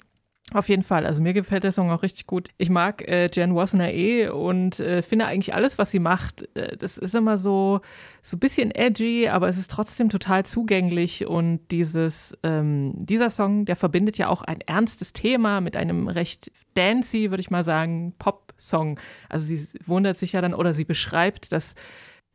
Auf 0.54 0.68
jeden 0.68 0.84
Fall. 0.84 1.06
Also 1.06 1.22
mir 1.22 1.32
gefällt 1.32 1.64
der 1.64 1.72
Song 1.72 1.92
auch 1.92 2.04
richtig 2.04 2.28
gut. 2.28 2.50
Ich 2.58 2.70
mag 2.70 3.08
äh, 3.08 3.30
Jan 3.32 3.56
Wasner 3.56 3.94
eh 3.94 4.28
und 4.28 4.82
äh, 4.82 5.02
finde 5.02 5.26
eigentlich 5.26 5.54
alles, 5.54 5.78
was 5.78 5.92
sie 5.92 6.00
macht, 6.00 6.46
äh, 6.58 6.76
das 6.76 6.98
ist 6.98 7.16
immer 7.16 7.38
so 7.38 7.80
so 8.22 8.36
ein 8.36 8.40
bisschen 8.40 8.70
edgy, 8.72 9.30
aber 9.30 9.48
es 9.48 9.58
ist 9.58 9.72
trotzdem 9.72 10.10
total 10.10 10.46
zugänglich 10.46 11.26
und 11.26 11.62
dieses 11.72 12.38
ähm, 12.44 12.94
dieser 12.98 13.30
Song, 13.30 13.64
der 13.64 13.78
verbindet 13.78 14.18
ja 14.18 14.28
auch 14.28 14.42
ein 14.42 14.60
ernstes 14.62 15.14
Thema 15.14 15.62
mit 15.62 15.78
einem 15.78 16.10
recht 16.10 16.52
dancy, 16.74 17.30
würde 17.32 17.42
ich 17.42 17.50
mal 17.50 17.64
sagen, 17.64 18.14
Pop-Song. 18.20 19.00
Also 19.30 19.46
sie 19.46 19.80
wundert 19.86 20.18
sich 20.18 20.34
ja 20.34 20.42
dann 20.42 20.54
oder 20.54 20.74
sie 20.74 20.86
beschreibt, 20.86 21.54
dass 21.54 21.76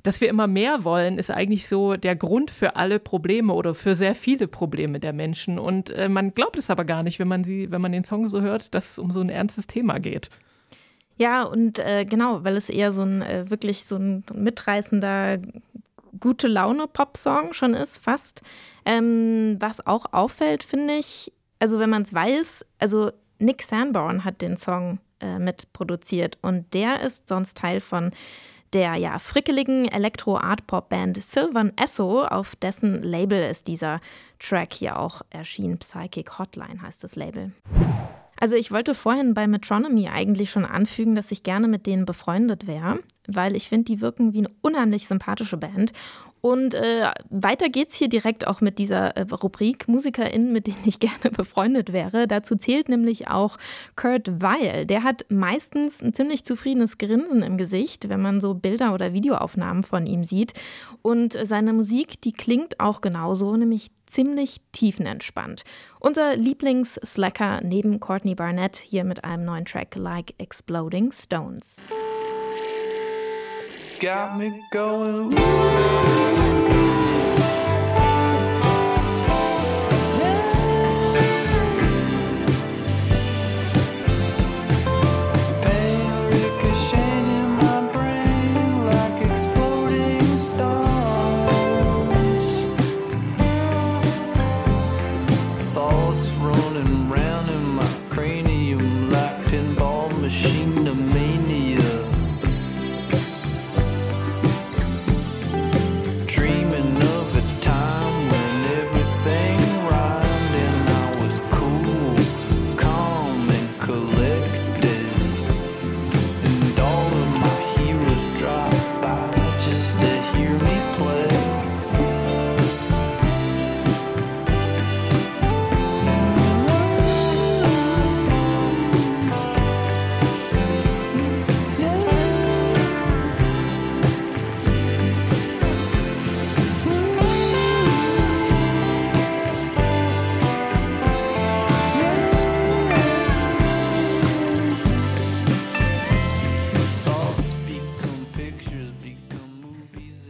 dass 0.02 0.20
wir 0.20 0.28
immer 0.28 0.46
mehr 0.46 0.84
wollen, 0.84 1.18
ist 1.18 1.30
eigentlich 1.30 1.68
so 1.68 1.96
der 1.96 2.14
Grund 2.14 2.50
für 2.50 2.76
alle 2.76 2.98
Probleme 2.98 3.52
oder 3.52 3.74
für 3.74 3.94
sehr 3.94 4.14
viele 4.14 4.46
Probleme 4.46 5.00
der 5.00 5.12
Menschen. 5.12 5.58
Und 5.58 5.90
äh, 5.90 6.08
man 6.08 6.32
glaubt 6.32 6.58
es 6.58 6.70
aber 6.70 6.84
gar 6.84 7.02
nicht, 7.02 7.18
wenn 7.18 7.28
man 7.28 7.44
sie, 7.44 7.70
wenn 7.70 7.80
man 7.80 7.92
den 7.92 8.04
Song 8.04 8.28
so 8.28 8.40
hört, 8.40 8.74
dass 8.74 8.92
es 8.92 8.98
um 8.98 9.10
so 9.10 9.20
ein 9.20 9.30
ernstes 9.30 9.66
Thema 9.66 9.98
geht. 9.98 10.30
Ja, 11.18 11.42
und 11.44 11.78
äh, 11.78 12.04
genau, 12.04 12.44
weil 12.44 12.56
es 12.56 12.68
eher 12.68 12.92
so 12.92 13.02
ein 13.02 13.22
äh, 13.22 13.50
wirklich 13.50 13.84
so 13.84 13.96
ein 13.96 14.22
mitreißender, 14.34 15.38
gute 16.20 16.46
Laune-Pop-Song 16.46 17.52
schon 17.52 17.74
ist, 17.74 17.98
fast. 17.98 18.42
Ähm, 18.84 19.56
was 19.58 19.86
auch 19.86 20.12
auffällt, 20.12 20.62
finde 20.62 20.94
ich, 20.96 21.32
also 21.58 21.78
wenn 21.78 21.90
man 21.90 22.02
es 22.02 22.14
weiß, 22.14 22.64
also 22.78 23.10
Nick 23.38 23.62
Sanborn 23.62 24.24
hat 24.24 24.42
den 24.42 24.56
Song 24.56 24.98
äh, 25.20 25.38
mitproduziert 25.38 26.38
und 26.42 26.72
der 26.74 27.00
ist 27.00 27.28
sonst 27.28 27.56
Teil 27.56 27.80
von 27.80 28.10
der 28.72 28.94
ja 28.96 29.18
frickeligen 29.18 29.86
Elektro-Art-Pop-Band 29.88 31.22
Sylvan 31.22 31.72
Esso, 31.76 32.24
auf 32.24 32.56
dessen 32.56 33.02
Label 33.02 33.42
ist 33.50 33.66
dieser 33.66 34.00
Track 34.38 34.72
hier 34.74 34.98
auch 34.98 35.22
erschienen. 35.30 35.78
Psychic 35.78 36.38
Hotline 36.38 36.82
heißt 36.82 37.02
das 37.04 37.16
Label. 37.16 37.52
Also 38.38 38.56
ich 38.56 38.70
wollte 38.70 38.94
vorhin 38.94 39.34
bei 39.34 39.46
Metronomy 39.46 40.08
eigentlich 40.08 40.50
schon 40.50 40.66
anfügen, 40.66 41.14
dass 41.14 41.32
ich 41.32 41.42
gerne 41.42 41.68
mit 41.68 41.86
denen 41.86 42.04
befreundet 42.04 42.66
wäre, 42.66 42.98
weil 43.28 43.56
ich 43.56 43.68
finde, 43.68 43.84
die 43.84 44.00
wirken 44.00 44.32
wie 44.32 44.38
eine 44.38 44.50
unheimlich 44.62 45.06
sympathische 45.06 45.56
Band 45.56 45.92
und 46.46 46.74
äh, 46.74 47.10
weiter 47.28 47.68
geht's 47.68 47.96
hier 47.96 48.08
direkt 48.08 48.46
auch 48.46 48.60
mit 48.60 48.78
dieser 48.78 49.16
äh, 49.16 49.22
Rubrik 49.22 49.88
MusikerInnen, 49.88 50.52
mit 50.52 50.68
denen 50.68 50.82
ich 50.84 51.00
gerne 51.00 51.32
befreundet 51.32 51.92
wäre. 51.92 52.28
Dazu 52.28 52.54
zählt 52.54 52.88
nämlich 52.88 53.26
auch 53.26 53.56
Kurt 53.96 54.40
Weil. 54.40 54.86
Der 54.86 55.02
hat 55.02 55.24
meistens 55.28 56.00
ein 56.00 56.14
ziemlich 56.14 56.44
zufriedenes 56.44 56.98
Grinsen 56.98 57.42
im 57.42 57.56
Gesicht, 57.56 58.08
wenn 58.08 58.20
man 58.20 58.40
so 58.40 58.54
Bilder 58.54 58.94
oder 58.94 59.12
Videoaufnahmen 59.12 59.82
von 59.82 60.06
ihm 60.06 60.22
sieht. 60.22 60.52
Und 61.02 61.36
seine 61.42 61.72
Musik, 61.72 62.20
die 62.20 62.32
klingt 62.32 62.78
auch 62.78 63.00
genauso, 63.00 63.56
nämlich 63.56 63.90
ziemlich 64.06 64.60
tiefenentspannt. 64.70 65.64
Unser 65.98 66.36
Lieblings-Slacker 66.36 67.62
neben 67.64 67.98
Courtney 67.98 68.36
Barnett 68.36 68.76
hier 68.76 69.02
mit 69.02 69.24
einem 69.24 69.46
neuen 69.46 69.64
Track 69.64 69.96
Like 69.96 70.34
Exploding 70.38 71.10
Stones. 71.10 71.82
Got 74.00 74.38
me 74.38 74.64
going. 74.70 75.38
Ooh. 75.38 76.55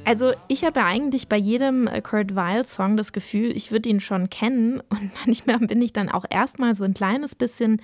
Also 0.06 0.30
ich 0.46 0.62
habe 0.62 0.78
ja 0.78 0.86
eigentlich 0.86 1.28
bei 1.28 1.36
jedem 1.36 1.88
äh, 1.88 2.00
Kurt 2.00 2.36
Weill-Song 2.36 2.96
das 2.96 3.12
Gefühl, 3.12 3.50
ich 3.56 3.72
würde 3.72 3.88
ihn 3.88 3.98
schon 3.98 4.30
kennen 4.30 4.80
und 4.88 5.10
manchmal 5.26 5.58
bin 5.58 5.82
ich 5.82 5.92
dann 5.92 6.08
auch 6.08 6.24
erstmal 6.30 6.76
so 6.76 6.84
ein 6.84 6.94
kleines 6.94 7.34
bisschen 7.34 7.82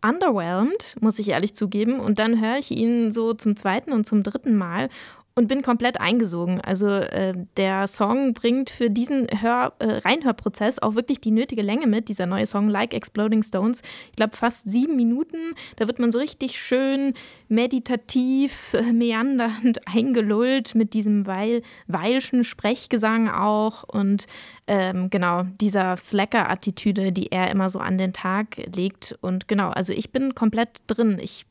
underwhelmed, 0.00 0.94
muss 1.00 1.18
ich 1.18 1.30
ehrlich 1.30 1.56
zugeben. 1.56 1.98
Und 1.98 2.20
dann 2.20 2.40
höre 2.40 2.58
ich 2.58 2.70
ihn 2.70 3.10
so 3.10 3.34
zum 3.34 3.56
zweiten 3.56 3.92
und 3.92 4.06
zum 4.06 4.22
dritten 4.22 4.54
Mal 4.56 4.90
und 5.38 5.48
bin 5.48 5.60
komplett 5.60 6.00
eingesogen. 6.00 6.62
Also 6.62 6.88
äh, 6.88 7.34
der 7.58 7.86
Song 7.88 8.32
bringt 8.32 8.70
für 8.70 8.88
diesen 8.88 9.26
Hör, 9.42 9.74
äh, 9.80 9.98
Reinhörprozess 9.98 10.78
auch 10.78 10.94
wirklich 10.94 11.20
die 11.20 11.30
nötige 11.30 11.60
Länge 11.60 11.86
mit, 11.86 12.08
dieser 12.08 12.24
neue 12.24 12.46
Song 12.46 12.70
Like 12.70 12.94
Exploding 12.94 13.42
Stones. 13.42 13.82
Ich 14.10 14.16
glaube 14.16 14.34
fast 14.34 14.70
sieben 14.70 14.96
Minuten. 14.96 15.54
Da 15.76 15.86
wird 15.86 15.98
man 15.98 16.10
so 16.10 16.18
richtig 16.18 16.58
schön 16.58 17.12
meditativ, 17.48 18.72
äh, 18.72 18.92
meandernd 18.92 19.86
eingelullt 19.86 20.74
mit 20.74 20.94
diesem 20.94 21.26
Weil, 21.26 21.60
Weilschen 21.86 22.42
Sprechgesang 22.42 23.28
auch 23.28 23.84
und 23.84 24.26
ähm, 24.66 25.10
genau 25.10 25.42
dieser 25.60 25.98
Slacker-Attitüde, 25.98 27.12
die 27.12 27.30
er 27.30 27.50
immer 27.50 27.68
so 27.68 27.78
an 27.78 27.98
den 27.98 28.14
Tag 28.14 28.56
legt. 28.74 29.18
Und 29.20 29.48
genau, 29.48 29.68
also 29.68 29.92
ich 29.92 30.12
bin 30.12 30.34
komplett 30.34 30.80
drin. 30.86 31.18
Ich 31.20 31.44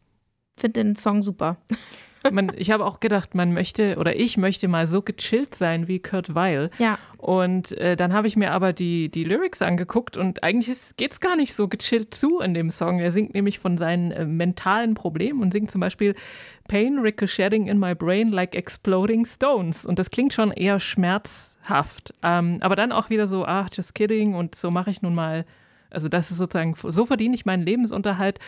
finde 0.57 0.83
den 0.83 0.95
Song 0.95 1.21
super. 1.21 1.57
Man, 2.31 2.51
ich 2.55 2.71
habe 2.71 2.85
auch 2.85 2.99
gedacht, 2.99 3.35
man 3.35 3.53
möchte 3.53 3.97
oder 3.97 4.15
ich 4.15 4.37
möchte 4.37 4.67
mal 4.67 4.87
so 4.87 5.01
gechillt 5.01 5.55
sein 5.55 5.87
wie 5.87 5.99
Kurt 5.99 6.35
Weil. 6.35 6.69
Ja. 6.77 6.97
Und 7.17 7.71
äh, 7.77 7.95
dann 7.95 8.13
habe 8.13 8.27
ich 8.27 8.35
mir 8.35 8.51
aber 8.51 8.73
die, 8.73 9.09
die 9.09 9.23
Lyrics 9.23 9.61
angeguckt 9.61 10.17
und 10.17 10.43
eigentlich 10.43 10.77
geht 10.97 11.13
es 11.13 11.19
gar 11.19 11.35
nicht 11.35 11.53
so 11.53 11.67
gechillt 11.67 12.13
zu 12.13 12.39
in 12.39 12.53
dem 12.53 12.69
Song. 12.69 12.99
Er 12.99 13.11
singt 13.11 13.33
nämlich 13.33 13.59
von 13.59 13.77
seinen 13.77 14.11
äh, 14.11 14.25
mentalen 14.25 14.93
Problemen 14.93 15.41
und 15.41 15.51
singt 15.51 15.71
zum 15.71 15.81
Beispiel 15.81 16.15
Pain 16.67 16.99
ricocheting 16.99 17.67
in 17.67 17.79
my 17.79 17.95
brain 17.95 18.29
like 18.29 18.55
exploding 18.55 19.25
stones. 19.25 19.85
Und 19.85 19.99
das 19.99 20.09
klingt 20.09 20.33
schon 20.33 20.51
eher 20.51 20.79
schmerzhaft. 20.79 22.13
Ähm, 22.23 22.57
aber 22.61 22.75
dann 22.75 22.91
auch 22.91 23.09
wieder 23.09 23.27
so, 23.27 23.45
ach, 23.45 23.69
just 23.73 23.95
kidding 23.95 24.35
und 24.35 24.55
so 24.55 24.71
mache 24.71 24.89
ich 24.89 25.01
nun 25.01 25.15
mal 25.15 25.45
also 25.95 26.09
das 26.09 26.29
ist 26.29 26.37
sozusagen, 26.37 26.75
so 26.75 27.05
verdiene 27.05 27.35
ich 27.35 27.45
meinen 27.45 27.63
Lebensunterhalt. 27.63 28.39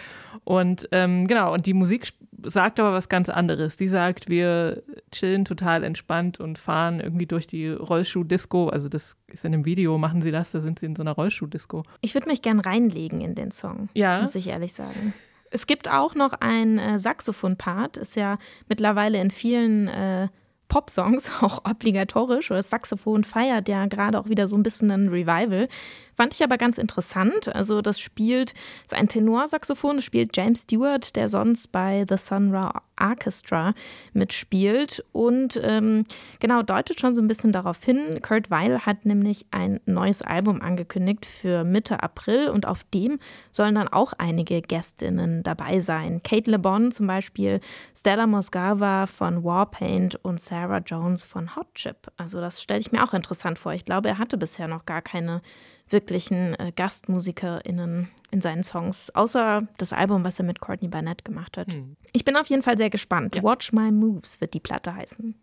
Und 0.44 0.90
ähm, 0.92 1.28
genau, 1.28 1.54
und 1.54 1.66
die 1.66 1.74
Musik 1.74 2.10
sagt 2.44 2.80
aber 2.80 2.94
was 2.94 3.10
ganz 3.10 3.30
anderes. 3.30 3.78
Die 3.78 3.88
sagt, 3.88 4.30
wir 4.30 4.84
chillen 5.12 5.46
total 5.46 5.84
entspannt 5.84 6.40
und 6.40 6.58
fahren 6.60 7.00
irgendwie 7.00 7.26
durch 7.26 7.48
die 7.48 7.70
Rollschuh-Disco. 7.70 8.70
Also 8.70 8.90
das 8.90 9.18
ist 9.28 9.46
in 9.46 9.52
dem 9.52 9.66
Video, 9.66 9.98
machen 9.98 10.22
sie 10.22 10.32
das, 10.32 10.52
da 10.52 10.60
sind 10.60 10.80
sie 10.80 10.86
in 10.86 10.96
so 10.96 11.02
einer 11.04 11.12
Rollschuh-Disco. 11.14 11.84
Ich 12.02 12.14
würde 12.14 12.28
mich 12.28 12.42
gern 12.42 12.60
reinlegen 12.60 13.22
in 13.22 13.36
den 13.36 13.52
Song, 13.52 13.90
Ja. 13.94 14.22
muss 14.22 14.36
ich 14.36 14.48
ehrlich 14.48 14.74
sagen. 14.74 15.14
Es 15.50 15.66
gibt 15.66 15.90
auch 15.90 16.14
noch 16.16 16.34
ein 16.34 16.78
äh, 16.78 17.00
Saxophon-Part, 17.00 17.98
ist 17.98 18.16
ja 18.16 18.38
mittlerweile 18.68 19.20
in 19.22 19.32
vielen 19.32 19.88
äh, 19.88 20.28
Pop-Songs 20.68 21.32
auch 21.42 21.64
obligatorisch. 21.66 22.52
Oder 22.52 22.60
das 22.60 22.70
Saxophon 22.70 23.24
feiert 23.24 23.70
ja 23.70 23.86
gerade 23.86 24.20
auch 24.20 24.28
wieder 24.30 24.48
so 24.48 24.56
ein 24.58 24.64
bisschen 24.64 24.92
ein 24.92 25.08
Revival. 25.08 25.70
Fand 26.18 26.34
ich 26.34 26.44
aber 26.44 26.58
ganz 26.58 26.80
interessant. 26.80 27.54
Also, 27.56 27.84
das 27.84 28.00
spielt, 28.00 28.56
ist 28.86 28.96
ein 28.96 29.08
Tenorsaxophon, 29.08 29.98
das 29.98 30.06
spielt 30.06 30.36
James 30.36 30.64
Stewart, 30.64 31.16
der 31.16 31.30
sonst 31.30 31.72
bei 31.72 32.06
The 32.10 32.18
Sun 32.18 32.52
Ra 32.56 32.82
Orchestra 33.00 33.76
mitspielt. 34.14 35.06
Und 35.12 35.60
ähm, 35.62 36.06
genau, 36.40 36.64
deutet 36.64 37.00
schon 37.00 37.14
so 37.14 37.22
ein 37.22 37.28
bisschen 37.28 37.52
darauf 37.52 37.84
hin. 37.84 38.20
Kurt 38.24 38.50
Weil 38.50 38.86
hat 38.86 39.06
nämlich 39.06 39.46
ein 39.52 39.80
neues 39.86 40.24
Album 40.24 40.62
angekündigt 40.64 41.28
für 41.28 41.64
Mitte 41.64 42.02
April 42.02 42.50
und 42.50 42.66
auf 42.66 42.84
dem 42.94 43.20
sollen 43.52 43.76
dann 43.76 43.88
auch 43.88 44.14
einige 44.18 44.64
Gästinnen 44.64 45.44
dabei 45.44 45.80
sein. 45.80 46.22
Kate 46.24 46.50
Le 46.50 46.58
Bon 46.58 46.92
zum 46.92 47.06
Beispiel, 47.06 47.60
Stella 47.96 48.26
Mosgava 48.26 49.06
von 49.06 49.44
Warpaint 49.44 50.16
und 50.24 50.42
Sarah 50.42 50.80
Jones 50.80 51.26
von 51.26 51.56
Hot 51.56 51.76
Chip. 51.76 52.12
Also, 52.18 52.42
das 52.42 52.62
stelle 52.62 52.80
ich 52.80 52.92
mir 52.92 53.04
auch 53.04 53.14
interessant 53.14 53.60
vor. 53.60 53.74
Ich 53.74 53.86
glaube, 53.86 54.10
er 54.10 54.18
hatte 54.18 54.38
bisher 54.38 54.68
noch 54.68 54.88
gar 54.88 55.04
keine 55.04 55.42
wirklichen 55.90 56.54
äh, 56.56 56.72
GastmusikerInnen 56.76 58.10
in 58.32 58.42
seinen 58.42 58.64
Songs, 58.64 59.10
außer 59.16 59.68
das 59.78 59.94
Album, 59.94 60.24
was 60.24 60.40
er 60.40 60.46
mit 60.46 60.60
Courtney 60.60 60.88
Barnett 60.88 61.24
gemacht 61.24 61.58
hat. 61.58 61.72
Hm. 61.72 61.96
Ich 62.14 62.26
bin 62.26 62.36
auf 62.36 62.48
jeden 62.48 62.64
Fall 62.64 62.78
sehr 62.78 62.90
gespannt. 62.90 63.36
Ja. 63.36 63.44
Watch 63.44 63.72
My 63.72 63.92
Moves 63.92 64.42
wird 64.42 64.54
die 64.54 64.60
Platte 64.60 64.94
heißen. 64.94 65.36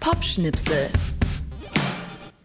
Popschnipsel. 0.00 0.90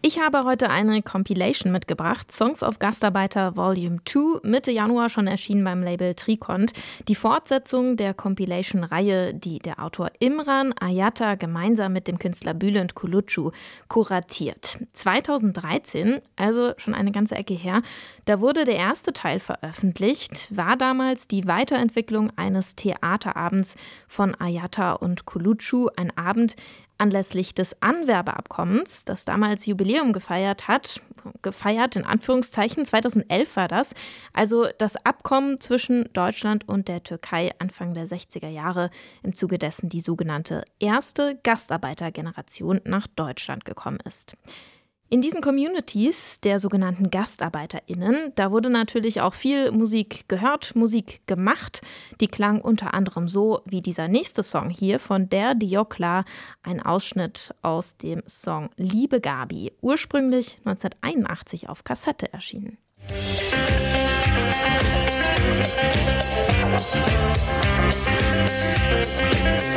Ich 0.04 0.18
habe 0.18 0.42
heute 0.42 0.68
eine 0.68 1.00
Compilation 1.00 1.70
mitgebracht, 1.70 2.32
Songs 2.32 2.64
of 2.64 2.80
Gastarbeiter 2.80 3.54
Volume 3.54 3.98
2, 4.04 4.40
Mitte 4.42 4.72
Januar 4.72 5.08
schon 5.08 5.28
erschienen 5.28 5.62
beim 5.62 5.80
Label 5.80 6.16
Tricont. 6.16 6.72
Die 7.06 7.14
Fortsetzung 7.14 7.96
der 7.96 8.12
Compilation-Reihe, 8.12 9.32
die 9.32 9.60
der 9.60 9.80
Autor 9.80 10.10
Imran 10.18 10.74
Ayata 10.80 11.36
gemeinsam 11.36 11.92
mit 11.92 12.08
dem 12.08 12.18
Künstler 12.18 12.52
Bülent 12.52 12.96
Kulucu 12.96 13.52
kuratiert. 13.86 14.78
2013, 14.92 16.20
also 16.34 16.72
schon 16.78 16.94
eine 16.94 17.12
ganze 17.12 17.36
Ecke 17.36 17.54
her, 17.54 17.80
da 18.24 18.40
wurde 18.40 18.64
der 18.64 18.78
erste 18.78 19.12
Teil 19.12 19.38
veröffentlicht, 19.38 20.48
war 20.50 20.74
damals 20.76 21.28
die 21.28 21.46
Weiterentwicklung 21.46 22.32
eines 22.34 22.74
Theaterabends 22.74 23.76
von 24.08 24.34
Ayata 24.34 24.94
und 24.94 25.26
Kulucu, 25.26 25.90
ein 25.96 26.10
Abend, 26.16 26.56
anlässlich 27.02 27.52
des 27.52 27.82
Anwerbeabkommens, 27.82 29.04
das 29.04 29.24
damals 29.24 29.66
Jubiläum 29.66 30.12
gefeiert 30.12 30.68
hat, 30.68 31.00
gefeiert 31.42 31.96
in 31.96 32.04
Anführungszeichen, 32.04 32.86
2011 32.86 33.56
war 33.56 33.66
das, 33.66 33.92
also 34.32 34.68
das 34.78 34.94
Abkommen 35.04 35.60
zwischen 35.60 36.08
Deutschland 36.12 36.68
und 36.68 36.86
der 36.86 37.02
Türkei 37.02 37.50
Anfang 37.58 37.94
der 37.94 38.06
60er 38.06 38.48
Jahre, 38.48 38.90
im 39.24 39.34
Zuge 39.34 39.58
dessen 39.58 39.88
die 39.88 40.00
sogenannte 40.00 40.64
erste 40.78 41.40
Gastarbeitergeneration 41.42 42.80
nach 42.84 43.08
Deutschland 43.08 43.64
gekommen 43.64 43.98
ist. 44.06 44.36
In 45.12 45.20
diesen 45.20 45.42
Communities 45.42 46.40
der 46.40 46.58
sogenannten 46.58 47.10
GastarbeiterInnen, 47.10 48.32
da 48.34 48.50
wurde 48.50 48.70
natürlich 48.70 49.20
auch 49.20 49.34
viel 49.34 49.70
Musik 49.70 50.26
gehört, 50.26 50.74
Musik 50.74 51.20
gemacht. 51.26 51.82
Die 52.22 52.28
klang 52.28 52.62
unter 52.62 52.94
anderem 52.94 53.28
so 53.28 53.60
wie 53.66 53.82
dieser 53.82 54.08
nächste 54.08 54.42
Song 54.42 54.70
hier 54.70 54.98
von 54.98 55.28
der 55.28 55.54
Diokla, 55.54 56.24
ein 56.62 56.80
Ausschnitt 56.80 57.54
aus 57.60 57.98
dem 57.98 58.22
Song 58.26 58.70
Liebe 58.78 59.20
Gabi, 59.20 59.70
ursprünglich 59.82 60.56
1981 60.64 61.68
auf 61.68 61.84
Kassette 61.84 62.32
erschienen. 62.32 62.78
Helmut 69.12 69.71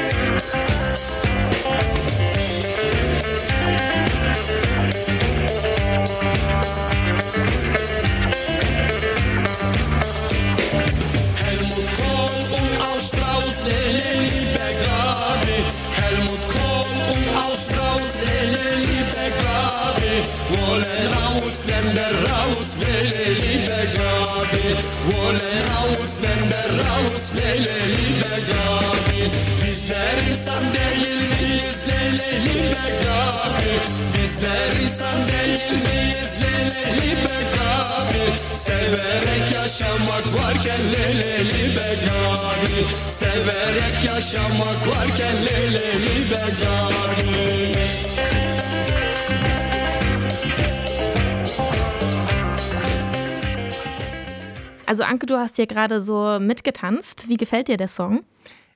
Wollen 25.07 25.57
raus, 25.69 26.13
Länder 26.23 26.69
raus, 26.83 27.25
lele, 27.35 27.77
liebe 27.95 28.35
Gabi. 28.49 29.31
Bizler 29.61 30.17
insan 30.29 30.63
değil 30.73 31.17
miyiz, 31.31 31.79
lele, 31.89 32.29
liebe 32.45 32.85
Gabi. 33.03 33.73
Bizler 34.17 34.81
insan 34.83 35.17
değil 35.27 35.71
miyiz, 35.85 36.31
lele, 36.41 36.83
libe 36.97 37.39
Gabi. 37.55 38.35
Severek 38.55 39.53
yaşamak 39.53 40.25
varken 40.41 40.81
lele 40.93 41.45
libe 41.45 41.95
Gabi. 42.05 42.87
Severek 43.13 44.03
yaşamak 44.05 44.87
varken 44.87 45.35
lele 45.45 45.91
libe 46.05 46.45
Gabi. 46.61 47.75
Also 54.95 55.03
Anke, 55.03 55.25
du 55.25 55.37
hast 55.37 55.57
hier 55.57 55.67
gerade 55.67 55.99
so 55.99 56.39
mitgetanzt. 56.39 57.27
Wie 57.27 57.35
gefällt 57.35 57.67
dir 57.67 57.75
der 57.75 57.89
Song? 57.89 58.23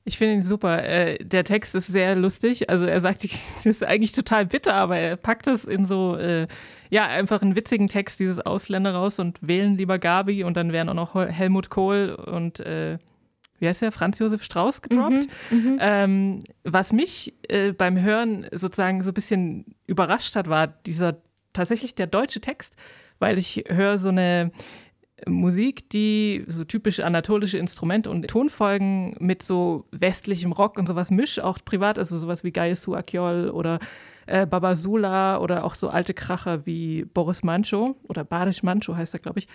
Ich 0.04 0.18
finde 0.18 0.34
ihn 0.34 0.42
super. 0.42 0.84
Äh, 0.84 1.18
der 1.24 1.46
Text 1.46 1.76
ist 1.76 1.88
sehr 1.88 2.14
lustig. 2.14 2.70
Also 2.70 2.86
er 2.88 3.00
sagt, 3.00 3.24
das 3.56 3.66
ist 3.66 3.86
eigentlich 3.86 4.12
total 4.12 4.46
bitter, 4.46 4.74
aber 4.74 4.98
er 4.98 5.16
packt 5.16 5.48
es 5.48 5.64
in 5.64 5.86
so, 5.86 6.18
äh, 6.18 6.48
ja, 6.90 7.08
einfach 7.08 7.42
einen 7.42 7.56
witzigen 7.56 7.88
Text, 7.88 8.20
dieses 8.20 8.42
Ausländer 8.42 8.96
raus 8.96 9.18
und 9.20 9.38
wählen 9.40 9.78
lieber 9.78 9.98
Gabi 9.98 10.44
und 10.44 10.58
dann 10.58 10.74
wären 10.74 10.90
auch 10.90 10.94
noch 10.94 11.16
Helmut 11.16 11.70
Kohl 11.70 12.14
und 12.16 12.60
äh, 12.60 12.98
wie 13.60 13.70
heißt 13.70 13.82
der, 13.82 13.94
Franz 13.94 14.20
Josef 14.20 14.44
Strauß 14.44 14.82
gedroppt. 14.82 15.26
Ähm, 15.80 16.44
was 16.66 16.92
mich 16.92 17.34
beim 17.78 17.98
Hören 17.98 18.46
sozusagen 18.52 19.04
so 19.04 19.12
ein 19.12 19.14
bisschen 19.14 19.74
überrascht 19.88 20.36
hat, 20.36 20.50
war 20.50 20.68
dieser 20.68 21.16
tatsächlich 21.54 21.96
der 21.96 22.08
deutsche 22.08 22.42
Text, 22.42 22.76
weil 23.20 23.38
ich 23.38 23.64
höre 23.70 23.98
so 23.98 24.10
eine 24.10 24.52
Musik, 25.28 25.90
die 25.90 26.46
so 26.48 26.64
typische 26.64 27.06
anatolische 27.06 27.58
Instrumente 27.58 28.10
und 28.10 28.28
Tonfolgen 28.28 29.16
mit 29.20 29.44
so 29.44 29.86
westlichem 29.92 30.52
Rock 30.52 30.78
und 30.78 30.88
sowas 30.88 31.12
misch, 31.12 31.40
auch 31.40 31.60
privat, 31.64 31.98
also 31.98 32.18
sowas 32.18 32.44
wie 32.44 32.52
Gaisu 32.52 32.96
Akiol 32.96 33.50
oder 33.50 33.80
äh, 34.30 34.46
Babasula 34.46 35.40
oder 35.40 35.64
auch 35.64 35.74
so 35.74 35.90
alte 35.90 36.14
Kracher 36.14 36.66
wie 36.66 37.06
Boris 37.06 37.44
Mancho 37.44 37.96
oder 38.08 38.24
Barisch 38.24 38.64
Mancho 38.64 38.96
heißt 38.96 39.14
er, 39.16 39.20
glaube 39.20 39.40
ich. 39.40 39.48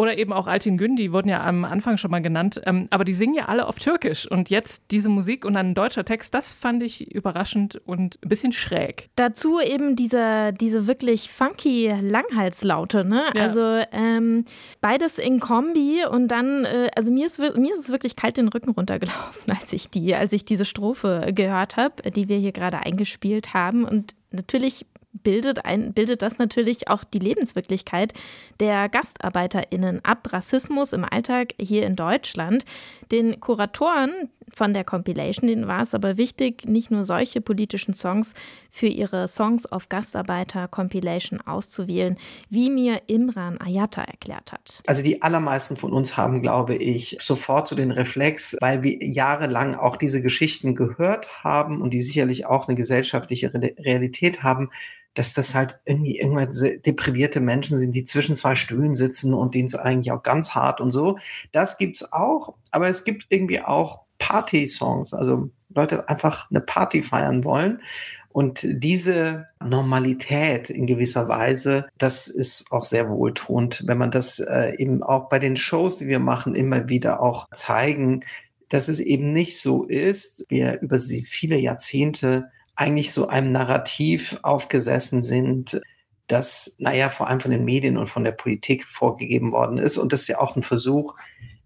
Oder 0.00 0.16
eben 0.16 0.32
auch 0.32 0.46
Altin 0.46 0.78
Gün, 0.78 0.96
die 0.96 1.12
wurden 1.12 1.28
ja 1.28 1.44
am 1.44 1.66
Anfang 1.66 1.98
schon 1.98 2.10
mal 2.10 2.22
genannt. 2.22 2.58
Ähm, 2.64 2.88
aber 2.88 3.04
die 3.04 3.12
singen 3.12 3.34
ja 3.34 3.48
alle 3.48 3.66
auf 3.66 3.78
Türkisch. 3.78 4.26
Und 4.26 4.48
jetzt 4.48 4.84
diese 4.90 5.10
Musik 5.10 5.44
und 5.44 5.58
ein 5.58 5.74
deutscher 5.74 6.06
Text, 6.06 6.32
das 6.32 6.54
fand 6.54 6.82
ich 6.82 7.14
überraschend 7.14 7.82
und 7.84 8.18
ein 8.24 8.28
bisschen 8.30 8.52
schräg. 8.52 9.10
Dazu 9.16 9.60
eben 9.60 9.96
diese, 9.96 10.54
diese 10.58 10.86
wirklich 10.86 11.30
funky 11.30 11.94
Langhalslaute. 12.00 13.04
Ne? 13.04 13.24
Ja. 13.34 13.42
Also 13.42 13.60
ähm, 13.92 14.46
beides 14.80 15.18
in 15.18 15.38
Kombi. 15.38 16.06
Und 16.10 16.28
dann, 16.28 16.64
äh, 16.64 16.88
also 16.96 17.10
mir 17.10 17.26
ist, 17.26 17.38
mir 17.38 17.74
ist 17.74 17.80
es 17.80 17.88
wirklich 17.90 18.16
kalt 18.16 18.38
den 18.38 18.48
Rücken 18.48 18.70
runtergelaufen, 18.70 19.52
als 19.60 19.70
ich, 19.74 19.90
die, 19.90 20.14
als 20.14 20.32
ich 20.32 20.46
diese 20.46 20.64
Strophe 20.64 21.30
gehört 21.34 21.76
habe, 21.76 22.10
die 22.10 22.30
wir 22.30 22.38
hier 22.38 22.52
gerade 22.52 22.78
eingespielt 22.78 23.52
haben. 23.52 23.84
Und 23.84 24.14
natürlich 24.30 24.86
bildet, 25.12 25.64
ein, 25.64 25.92
bildet 25.92 26.22
das 26.22 26.38
natürlich 26.38 26.88
auch 26.88 27.04
die 27.04 27.18
Lebenswirklichkeit 27.18 28.14
der 28.60 28.88
GastarbeiterInnen 28.88 30.04
ab. 30.04 30.32
Rassismus 30.32 30.92
im 30.92 31.04
Alltag 31.04 31.54
hier 31.58 31.86
in 31.86 31.96
Deutschland. 31.96 32.64
Den 33.10 33.40
Kuratoren 33.40 34.30
von 34.54 34.74
der 34.74 34.84
Compilation, 34.84 35.48
denen 35.48 35.66
war 35.66 35.82
es 35.82 35.94
aber 35.94 36.16
wichtig, 36.16 36.66
nicht 36.66 36.90
nur 36.90 37.04
solche 37.04 37.40
politischen 37.40 37.94
Songs 37.94 38.34
für 38.70 38.86
ihre 38.86 39.28
Songs 39.28 39.70
of 39.70 39.88
Gastarbeiter 39.88 40.68
Compilation 40.68 41.40
auszuwählen, 41.40 42.16
wie 42.48 42.70
mir 42.70 43.02
Imran 43.06 43.58
Ayata 43.58 44.02
erklärt 44.02 44.52
hat. 44.52 44.82
Also 44.86 45.02
die 45.02 45.22
allermeisten 45.22 45.76
von 45.76 45.92
uns 45.92 46.16
haben, 46.16 46.42
glaube 46.42 46.74
ich, 46.74 47.16
sofort 47.20 47.68
so 47.68 47.76
den 47.76 47.90
Reflex, 47.90 48.56
weil 48.60 48.82
wir 48.82 49.04
jahrelang 49.04 49.74
auch 49.74 49.96
diese 49.96 50.22
Geschichten 50.22 50.74
gehört 50.74 51.44
haben 51.44 51.80
und 51.80 51.90
die 51.90 52.02
sicherlich 52.02 52.46
auch 52.46 52.68
eine 52.68 52.76
gesellschaftliche 52.76 53.52
Re 53.54 53.70
Realität 53.78 54.42
haben, 54.42 54.70
dass 55.14 55.34
das 55.34 55.54
halt 55.54 55.80
irgendwie 55.84 56.18
irgendwann 56.18 56.50
deprivierte 56.84 57.40
Menschen 57.40 57.76
sind, 57.78 57.92
die 57.92 58.04
zwischen 58.04 58.36
zwei 58.36 58.54
Stühlen 58.54 58.94
sitzen 58.94 59.34
und 59.34 59.54
denen 59.54 59.66
es 59.66 59.74
eigentlich 59.74 60.12
auch 60.12 60.22
ganz 60.22 60.54
hart 60.54 60.80
und 60.80 60.92
so. 60.92 61.18
Das 61.52 61.78
gibt's 61.78 62.12
auch, 62.12 62.54
aber 62.70 62.88
es 62.88 63.04
gibt 63.04 63.26
irgendwie 63.28 63.60
auch 63.60 64.04
Party-Songs, 64.20 65.12
also 65.12 65.50
Leute 65.74 66.08
einfach 66.08 66.48
eine 66.50 66.60
Party 66.60 67.02
feiern 67.02 67.42
wollen. 67.42 67.80
Und 68.32 68.60
diese 68.62 69.46
Normalität 69.64 70.70
in 70.70 70.86
gewisser 70.86 71.26
Weise, 71.26 71.88
das 71.98 72.28
ist 72.28 72.70
auch 72.70 72.84
sehr 72.84 73.10
wohltuend, 73.10 73.82
wenn 73.86 73.98
man 73.98 74.12
das 74.12 74.38
äh, 74.38 74.76
eben 74.78 75.02
auch 75.02 75.28
bei 75.28 75.40
den 75.40 75.56
Shows, 75.56 75.98
die 75.98 76.06
wir 76.06 76.20
machen, 76.20 76.54
immer 76.54 76.88
wieder 76.88 77.20
auch 77.20 77.48
zeigen, 77.52 78.20
dass 78.68 78.86
es 78.86 79.00
eben 79.00 79.32
nicht 79.32 79.58
so 79.58 79.84
ist, 79.84 80.46
wir 80.48 80.80
über 80.80 80.96
viele 80.98 81.56
Jahrzehnte 81.56 82.50
eigentlich 82.76 83.12
so 83.12 83.26
einem 83.26 83.50
Narrativ 83.50 84.38
aufgesessen 84.42 85.22
sind, 85.22 85.80
das, 86.28 86.76
naja, 86.78 87.08
vor 87.08 87.28
allem 87.28 87.40
von 87.40 87.50
den 87.50 87.64
Medien 87.64 87.96
und 87.96 88.06
von 88.06 88.22
der 88.22 88.30
Politik 88.30 88.84
vorgegeben 88.84 89.50
worden 89.50 89.78
ist. 89.78 89.98
Und 89.98 90.12
das 90.12 90.22
ist 90.22 90.28
ja 90.28 90.38
auch 90.38 90.54
ein 90.54 90.62
Versuch, 90.62 91.16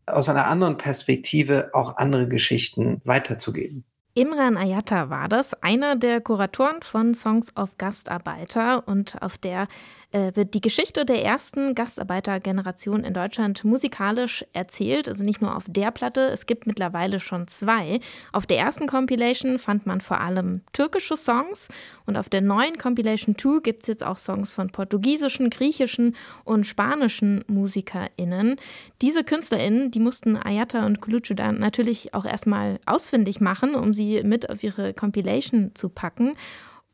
aus 0.06 0.28
einer 0.28 0.46
anderen 0.46 0.76
Perspektive 0.76 1.70
auch 1.72 1.96
andere 1.96 2.28
Geschichten 2.28 3.00
weiterzugeben. 3.04 3.84
Imran 4.16 4.56
Ayata 4.56 5.10
war 5.10 5.28
das, 5.28 5.54
einer 5.54 5.96
der 5.96 6.20
Kuratoren 6.20 6.82
von 6.82 7.14
Songs 7.14 7.56
of 7.56 7.76
Gastarbeiter 7.78 8.86
und 8.86 9.20
auf 9.20 9.38
der 9.38 9.66
wird 10.14 10.54
die 10.54 10.60
Geschichte 10.60 11.04
der 11.04 11.24
ersten 11.24 11.74
Gastarbeitergeneration 11.74 13.02
in 13.02 13.14
Deutschland 13.14 13.64
musikalisch 13.64 14.44
erzählt, 14.52 15.08
also 15.08 15.24
nicht 15.24 15.42
nur 15.42 15.56
auf 15.56 15.64
der 15.66 15.90
Platte, 15.90 16.28
es 16.28 16.46
gibt 16.46 16.68
mittlerweile 16.68 17.18
schon 17.18 17.48
zwei. 17.48 17.98
Auf 18.32 18.46
der 18.46 18.58
ersten 18.58 18.86
Compilation 18.86 19.58
fand 19.58 19.86
man 19.86 20.00
vor 20.00 20.20
allem 20.20 20.62
türkische 20.72 21.16
Songs 21.16 21.68
und 22.06 22.16
auf 22.16 22.28
der 22.28 22.42
neuen 22.42 22.78
Compilation 22.78 23.36
2 23.36 23.60
gibt 23.60 23.82
es 23.82 23.88
jetzt 23.88 24.04
auch 24.04 24.18
Songs 24.18 24.52
von 24.52 24.68
portugiesischen, 24.68 25.50
griechischen 25.50 26.14
und 26.44 26.64
spanischen 26.64 27.44
MusikerInnen. 27.48 28.56
Diese 29.02 29.24
KünstlerInnen, 29.24 29.90
die 29.90 30.00
mussten 30.00 30.36
Ayata 30.36 30.86
und 30.86 31.00
Kulucu 31.00 31.34
dann 31.34 31.58
natürlich 31.58 32.14
auch 32.14 32.24
erstmal 32.24 32.78
ausfindig 32.86 33.40
machen, 33.40 33.74
um 33.74 33.94
sie 33.94 34.22
mit 34.22 34.48
auf 34.48 34.62
ihre 34.62 34.94
Compilation 34.94 35.72
zu 35.74 35.88
packen. 35.88 36.34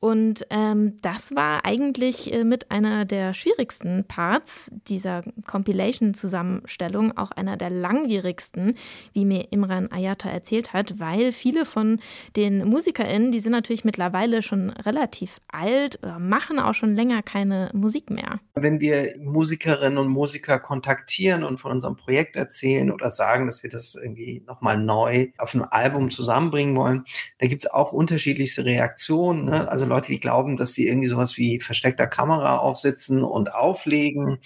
Und 0.00 0.46
ähm, 0.48 0.96
das 1.02 1.34
war 1.36 1.66
eigentlich 1.66 2.32
äh, 2.32 2.42
mit 2.42 2.70
einer 2.70 3.04
der 3.04 3.34
schwierigsten 3.34 4.04
Parts 4.04 4.70
dieser 4.88 5.22
Compilation-Zusammenstellung, 5.46 7.18
auch 7.18 7.32
einer 7.32 7.58
der 7.58 7.68
langwierigsten, 7.68 8.76
wie 9.12 9.26
mir 9.26 9.48
Imran 9.52 9.92
Ayata 9.92 10.30
erzählt 10.30 10.72
hat, 10.72 10.98
weil 10.98 11.32
viele 11.32 11.66
von 11.66 12.00
den 12.34 12.66
MusikerInnen, 12.66 13.30
die 13.30 13.40
sind 13.40 13.52
natürlich 13.52 13.84
mittlerweile 13.84 14.40
schon 14.40 14.70
relativ 14.70 15.38
alt 15.48 15.98
oder 16.02 16.18
machen 16.18 16.58
auch 16.58 16.74
schon 16.74 16.94
länger 16.94 17.22
keine 17.22 17.70
Musik 17.74 18.08
mehr. 18.08 18.40
Wenn 18.54 18.80
wir 18.80 19.12
Musikerinnen 19.22 19.98
und 19.98 20.08
Musiker 20.08 20.58
kontaktieren 20.58 21.44
und 21.44 21.58
von 21.58 21.72
unserem 21.72 21.96
Projekt 21.96 22.36
erzählen 22.36 22.90
oder 22.90 23.10
sagen, 23.10 23.44
dass 23.44 23.62
wir 23.62 23.68
das 23.68 23.96
irgendwie 23.96 24.42
nochmal 24.46 24.78
neu 24.78 25.28
auf 25.36 25.54
einem 25.54 25.66
Album 25.70 26.10
zusammenbringen 26.10 26.74
wollen, 26.74 27.04
da 27.38 27.46
gibt 27.48 27.64
es 27.64 27.70
auch 27.70 27.92
unterschiedlichste 27.92 28.64
Reaktionen. 28.64 29.44
Ne? 29.44 29.68
Also 29.68 29.89
Leute, 29.90 30.12
die 30.12 30.20
glauben, 30.20 30.56
dass 30.56 30.74
sie 30.74 30.88
irgendwie 30.88 31.06
sowas 31.06 31.36
wie 31.36 31.60
versteckter 31.60 32.06
Kamera 32.06 32.58
aufsitzen 32.58 33.22
und 33.22 33.52
auflegen 33.54 34.38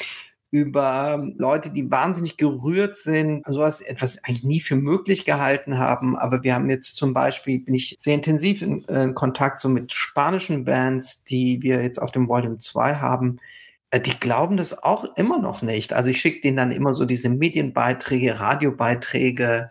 über 0.54 1.32
Leute, 1.36 1.70
die 1.72 1.90
wahnsinnig 1.90 2.36
gerührt 2.36 2.94
sind, 2.94 3.42
sowas 3.44 3.80
etwas 3.80 4.22
eigentlich 4.22 4.44
nie 4.44 4.60
für 4.60 4.76
möglich 4.76 5.24
gehalten 5.24 5.78
haben. 5.78 6.16
Aber 6.16 6.44
wir 6.44 6.54
haben 6.54 6.70
jetzt 6.70 6.96
zum 6.96 7.12
Beispiel, 7.12 7.58
bin 7.58 7.74
ich 7.74 7.96
sehr 7.98 8.14
intensiv 8.14 8.62
in, 8.62 8.86
äh, 8.88 9.02
in 9.02 9.14
Kontakt 9.16 9.58
so 9.58 9.68
mit 9.68 9.92
spanischen 9.92 10.64
Bands, 10.64 11.24
die 11.24 11.60
wir 11.62 11.82
jetzt 11.82 12.00
auf 12.00 12.12
dem 12.12 12.28
Volume 12.28 12.58
2 12.58 12.94
haben. 12.96 13.40
Äh, 13.90 14.00
Die 14.00 14.18
glauben 14.20 14.56
das 14.56 14.80
auch 14.80 15.16
immer 15.16 15.38
noch 15.40 15.62
nicht. 15.62 15.92
Also 15.92 16.10
ich 16.10 16.20
schicke 16.20 16.42
denen 16.42 16.56
dann 16.56 16.70
immer 16.70 16.94
so 16.94 17.04
diese 17.04 17.30
Medienbeiträge, 17.30 18.38
Radiobeiträge. 18.38 19.70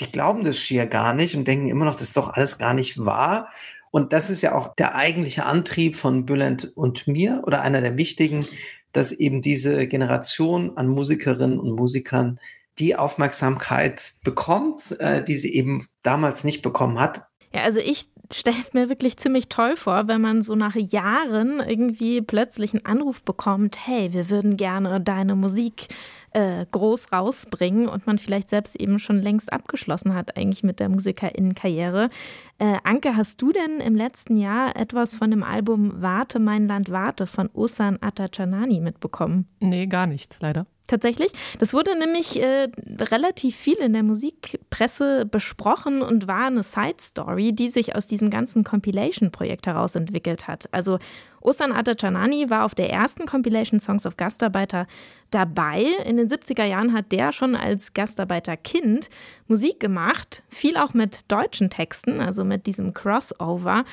Die 0.00 0.10
glauben 0.10 0.42
das 0.42 0.58
schier 0.58 0.86
gar 0.86 1.14
nicht 1.14 1.36
und 1.36 1.46
denken 1.46 1.68
immer 1.68 1.84
noch, 1.84 1.94
das 1.94 2.08
ist 2.08 2.16
doch 2.16 2.30
alles 2.30 2.58
gar 2.58 2.74
nicht 2.74 3.04
wahr. 3.04 3.50
Und 3.94 4.12
das 4.12 4.28
ist 4.28 4.42
ja 4.42 4.56
auch 4.56 4.74
der 4.74 4.96
eigentliche 4.96 5.46
Antrieb 5.46 5.94
von 5.94 6.26
Bülent 6.26 6.72
und 6.74 7.06
mir 7.06 7.44
oder 7.46 7.62
einer 7.62 7.80
der 7.80 7.96
wichtigen, 7.96 8.44
dass 8.90 9.12
eben 9.12 9.40
diese 9.40 9.86
Generation 9.86 10.76
an 10.76 10.88
Musikerinnen 10.88 11.60
und 11.60 11.76
Musikern 11.76 12.40
die 12.80 12.96
Aufmerksamkeit 12.96 14.14
bekommt, 14.24 14.98
äh, 14.98 15.22
die 15.22 15.36
sie 15.36 15.54
eben 15.54 15.86
damals 16.02 16.42
nicht 16.42 16.60
bekommen 16.60 16.98
hat. 16.98 17.22
Ja, 17.52 17.60
also 17.62 17.78
ich 17.78 18.08
stelle 18.32 18.58
es 18.58 18.74
mir 18.74 18.88
wirklich 18.88 19.16
ziemlich 19.16 19.48
toll 19.48 19.76
vor, 19.76 20.08
wenn 20.08 20.20
man 20.20 20.42
so 20.42 20.56
nach 20.56 20.74
Jahren 20.74 21.60
irgendwie 21.60 22.20
plötzlich 22.20 22.72
einen 22.72 22.84
Anruf 22.84 23.22
bekommt, 23.22 23.86
hey, 23.86 24.12
wir 24.12 24.28
würden 24.28 24.56
gerne 24.56 25.00
deine 25.00 25.36
Musik 25.36 25.86
äh, 26.34 26.66
groß 26.70 27.12
rausbringen 27.12 27.88
und 27.88 28.06
man 28.06 28.18
vielleicht 28.18 28.50
selbst 28.50 28.76
eben 28.76 28.98
schon 28.98 29.22
längst 29.22 29.52
abgeschlossen 29.52 30.14
hat 30.14 30.36
eigentlich 30.36 30.62
mit 30.62 30.80
der 30.80 30.88
Musikerinnenkarriere. 30.88 32.10
Äh, 32.58 32.76
Anke, 32.84 33.16
hast 33.16 33.40
du 33.40 33.52
denn 33.52 33.80
im 33.80 33.94
letzten 33.94 34.36
Jahr 34.36 34.76
etwas 34.76 35.14
von 35.14 35.30
dem 35.30 35.42
Album 35.42 35.92
Warte, 35.96 36.38
mein 36.38 36.66
Land, 36.66 36.90
warte 36.90 37.26
von 37.26 37.48
Osan 37.52 37.98
Atacanani 38.00 38.80
mitbekommen? 38.80 39.46
Nee, 39.60 39.86
gar 39.86 40.06
nichts, 40.06 40.38
leider. 40.40 40.66
Tatsächlich. 40.86 41.32
Das 41.60 41.72
wurde 41.72 41.98
nämlich 41.98 42.42
äh, 42.42 42.68
relativ 43.00 43.56
viel 43.56 43.76
in 43.76 43.94
der 43.94 44.02
Musikpresse 44.02 45.24
besprochen 45.24 46.02
und 46.02 46.26
war 46.26 46.48
eine 46.48 46.62
Side 46.62 47.00
Story, 47.00 47.54
die 47.54 47.70
sich 47.70 47.96
aus 47.96 48.06
diesem 48.06 48.28
ganzen 48.28 48.64
Compilation-Projekt 48.64 49.66
heraus 49.66 49.94
entwickelt 49.94 50.46
hat. 50.46 50.68
Also 50.72 50.98
Osan 51.44 51.72
Atacanani 51.72 52.48
war 52.48 52.64
auf 52.64 52.74
der 52.74 52.90
ersten 52.90 53.26
Compilation 53.26 53.78
Songs 53.78 54.06
of 54.06 54.16
Gastarbeiter 54.16 54.86
dabei. 55.30 55.84
In 56.06 56.16
den 56.16 56.28
70er 56.28 56.64
Jahren 56.64 56.94
hat 56.94 57.12
der 57.12 57.32
schon 57.32 57.54
als 57.54 57.92
Gastarbeiterkind 57.92 59.10
Musik 59.46 59.78
gemacht, 59.78 60.42
viel 60.48 60.78
auch 60.78 60.94
mit 60.94 61.30
deutschen 61.30 61.68
Texten, 61.68 62.20
also 62.20 62.44
mit 62.44 62.66
diesem 62.66 62.94
Crossover. 62.94 63.84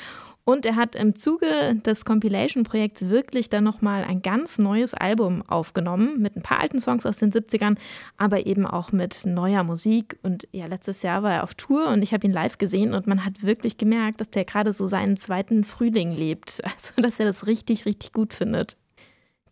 Und 0.43 0.65
er 0.65 0.75
hat 0.75 0.95
im 0.95 1.15
Zuge 1.15 1.75
des 1.85 2.03
Compilation-Projekts 2.03 3.09
wirklich 3.09 3.49
dann 3.49 3.63
nochmal 3.63 4.03
ein 4.03 4.21
ganz 4.21 4.57
neues 4.57 4.93
Album 4.93 5.43
aufgenommen, 5.47 6.19
mit 6.19 6.35
ein 6.35 6.41
paar 6.41 6.59
alten 6.59 6.79
Songs 6.79 7.05
aus 7.05 7.17
den 7.17 7.31
70ern, 7.31 7.77
aber 8.17 8.45
eben 8.47 8.65
auch 8.65 8.91
mit 8.91 9.25
neuer 9.25 9.63
Musik. 9.63 10.17
Und 10.23 10.47
ja, 10.51 10.65
letztes 10.65 11.03
Jahr 11.03 11.23
war 11.23 11.33
er 11.33 11.43
auf 11.43 11.53
Tour 11.53 11.87
und 11.89 12.01
ich 12.01 12.13
habe 12.13 12.25
ihn 12.25 12.33
live 12.33 12.57
gesehen 12.57 12.93
und 12.93 13.07
man 13.07 13.23
hat 13.23 13.43
wirklich 13.43 13.77
gemerkt, 13.77 14.19
dass 14.19 14.29
der 14.31 14.45
gerade 14.45 14.73
so 14.73 14.87
seinen 14.87 15.17
zweiten 15.17 15.63
Frühling 15.63 16.11
lebt. 16.11 16.61
Also, 16.71 17.01
dass 17.01 17.19
er 17.19 17.25
das 17.25 17.47
richtig, 17.47 17.85
richtig 17.85 18.13
gut 18.13 18.33
findet. 18.33 18.77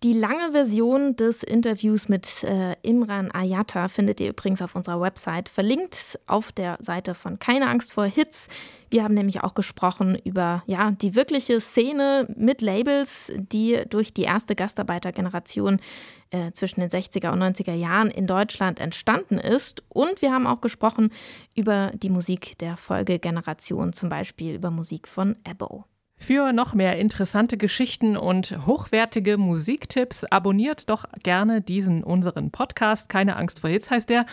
Die 0.02 0.14
lange 0.14 0.54
Version 0.54 1.18
des 1.18 1.44
Interviews 1.44 2.08
mit 2.08 2.44
äh, 2.46 2.78
Imran 2.84 3.32
Ayata 3.32 3.90
findet 3.90 4.22
ihr 4.22 4.30
übrigens 4.30 4.62
auf 4.62 4.74
unserer 4.74 5.02
Website 5.02 5.50
verlinkt 5.50 6.18
auf 6.26 6.54
der 6.54 6.78
Seite 6.80 7.14
von 7.14 7.38
Keine 7.38 7.68
Angst 7.68 7.92
vor 7.92 8.06
Hits. 8.06 8.48
Wir 8.90 9.04
haben 9.04 9.14
nämlich 9.14 9.44
auch 9.44 9.56
gesprochen 9.56 10.18
über 10.24 10.64
ja, 10.68 10.92
die 10.92 11.16
wirkliche 11.16 11.60
Szene 11.60 12.34
mit 12.38 12.62
Labels, 12.62 13.34
die 13.36 13.84
durch 13.90 14.14
die 14.14 14.22
erste 14.22 14.56
Gastarbeitergeneration 14.56 15.82
äh, 16.30 16.54
zwischen 16.54 16.80
den 16.80 16.90
60er 16.90 17.34
und 17.34 17.44
90er 17.44 17.74
Jahren 17.74 18.10
in 18.10 18.26
Deutschland 18.26 18.80
entstanden 18.80 19.38
ist. 19.38 19.84
Und 19.90 20.22
wir 20.22 20.32
haben 20.32 20.48
auch 20.48 20.62
gesprochen 20.62 21.12
über 21.56 21.92
die 21.94 22.10
Musik 22.10 22.58
der 22.60 22.78
Folgegeneration, 22.78 23.92
zum 23.92 24.08
Beispiel 24.08 24.56
über 24.56 24.72
Musik 24.72 25.10
von 25.10 25.36
Ebbo. 25.44 25.84
Für 26.22 26.52
noch 26.52 26.74
mehr 26.74 26.98
interessante 26.98 27.56
Geschichten 27.58 28.18
und 28.18 28.66
hochwertige 28.68 29.38
Musiktipps 29.38 30.26
abonniert 30.26 30.90
doch 30.90 31.06
gerne 31.24 31.62
diesen 31.62 32.04
unseren 32.04 32.52
Podcast. 32.52 33.08
Keine 33.08 33.38
Angst 33.38 33.62
vor 33.62 33.70
Hits 33.70 33.90
heißt 33.90 34.10
der. 34.10 34.26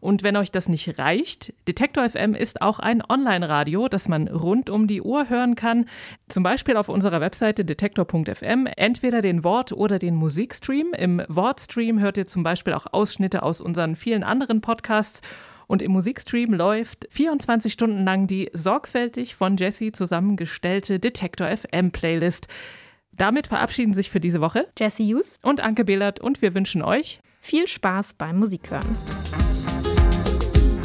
Und 0.00 0.22
wenn 0.22 0.36
euch 0.36 0.50
das 0.50 0.70
nicht 0.70 0.98
reicht, 0.98 1.52
Detektor 1.68 2.08
FM 2.08 2.34
ist 2.34 2.62
auch 2.62 2.78
ein 2.78 3.02
Online-Radio, 3.06 3.88
das 3.88 4.08
man 4.08 4.26
rund 4.26 4.70
um 4.70 4.86
die 4.86 5.02
Uhr 5.02 5.28
hören 5.28 5.54
kann. 5.54 5.84
Zum 6.28 6.42
Beispiel 6.42 6.78
auf 6.78 6.88
unserer 6.88 7.20
Webseite 7.20 7.64
detektor.fm 7.64 8.66
entweder 8.76 9.20
den 9.20 9.44
Wort- 9.44 9.72
oder 9.72 9.98
den 9.98 10.14
Musikstream. 10.14 10.94
Im 10.96 11.22
Wortstream 11.28 12.00
hört 12.00 12.16
ihr 12.16 12.26
zum 12.26 12.42
Beispiel 12.42 12.72
auch 12.72 12.86
Ausschnitte 12.90 13.42
aus 13.42 13.60
unseren 13.60 13.96
vielen 13.96 14.24
anderen 14.24 14.62
Podcasts. 14.62 15.20
Und 15.66 15.82
im 15.82 15.92
Musikstream 15.92 16.52
läuft 16.52 17.06
24 17.10 17.72
Stunden 17.72 18.04
lang 18.04 18.26
die 18.26 18.50
sorgfältig 18.52 19.34
von 19.34 19.56
Jesse 19.56 19.92
zusammengestellte 19.92 20.98
Detektor 20.98 21.48
FM 21.48 21.90
Playlist. 21.90 22.48
Damit 23.12 23.46
verabschieden 23.46 23.94
sich 23.94 24.10
für 24.10 24.20
diese 24.20 24.40
Woche 24.40 24.66
Jesse 24.78 25.04
Hughes 25.04 25.38
und 25.42 25.60
Anke 25.60 25.84
Behlert 25.84 26.20
und 26.20 26.42
wir 26.42 26.54
wünschen 26.54 26.82
euch 26.82 27.20
viel 27.40 27.68
Spaß 27.68 28.14
beim 28.14 28.38
Musikhören. 28.38 28.96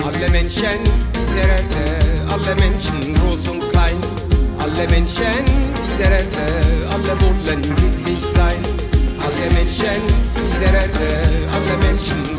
Alle 0.04 0.30
Menschen 0.30 0.70
dieser 1.14 1.48
Erde, 1.48 2.32
alle 2.32 2.56
Menschen 2.56 3.14
groß 3.16 3.48
und 3.50 3.62
klein, 3.72 3.98
alle 4.58 4.88
Menschen 4.90 5.26
dieser 5.88 6.12
Erde, 6.12 6.90
alle 6.92 7.22
wollen 7.22 7.62
glücklich 7.62 8.24
sein. 8.36 8.60
Alle 9.20 9.54
Menschen 9.54 10.02
dieser 10.36 10.74
Erde, 10.74 11.50
alle 11.52 11.78
Menschen 11.86 12.39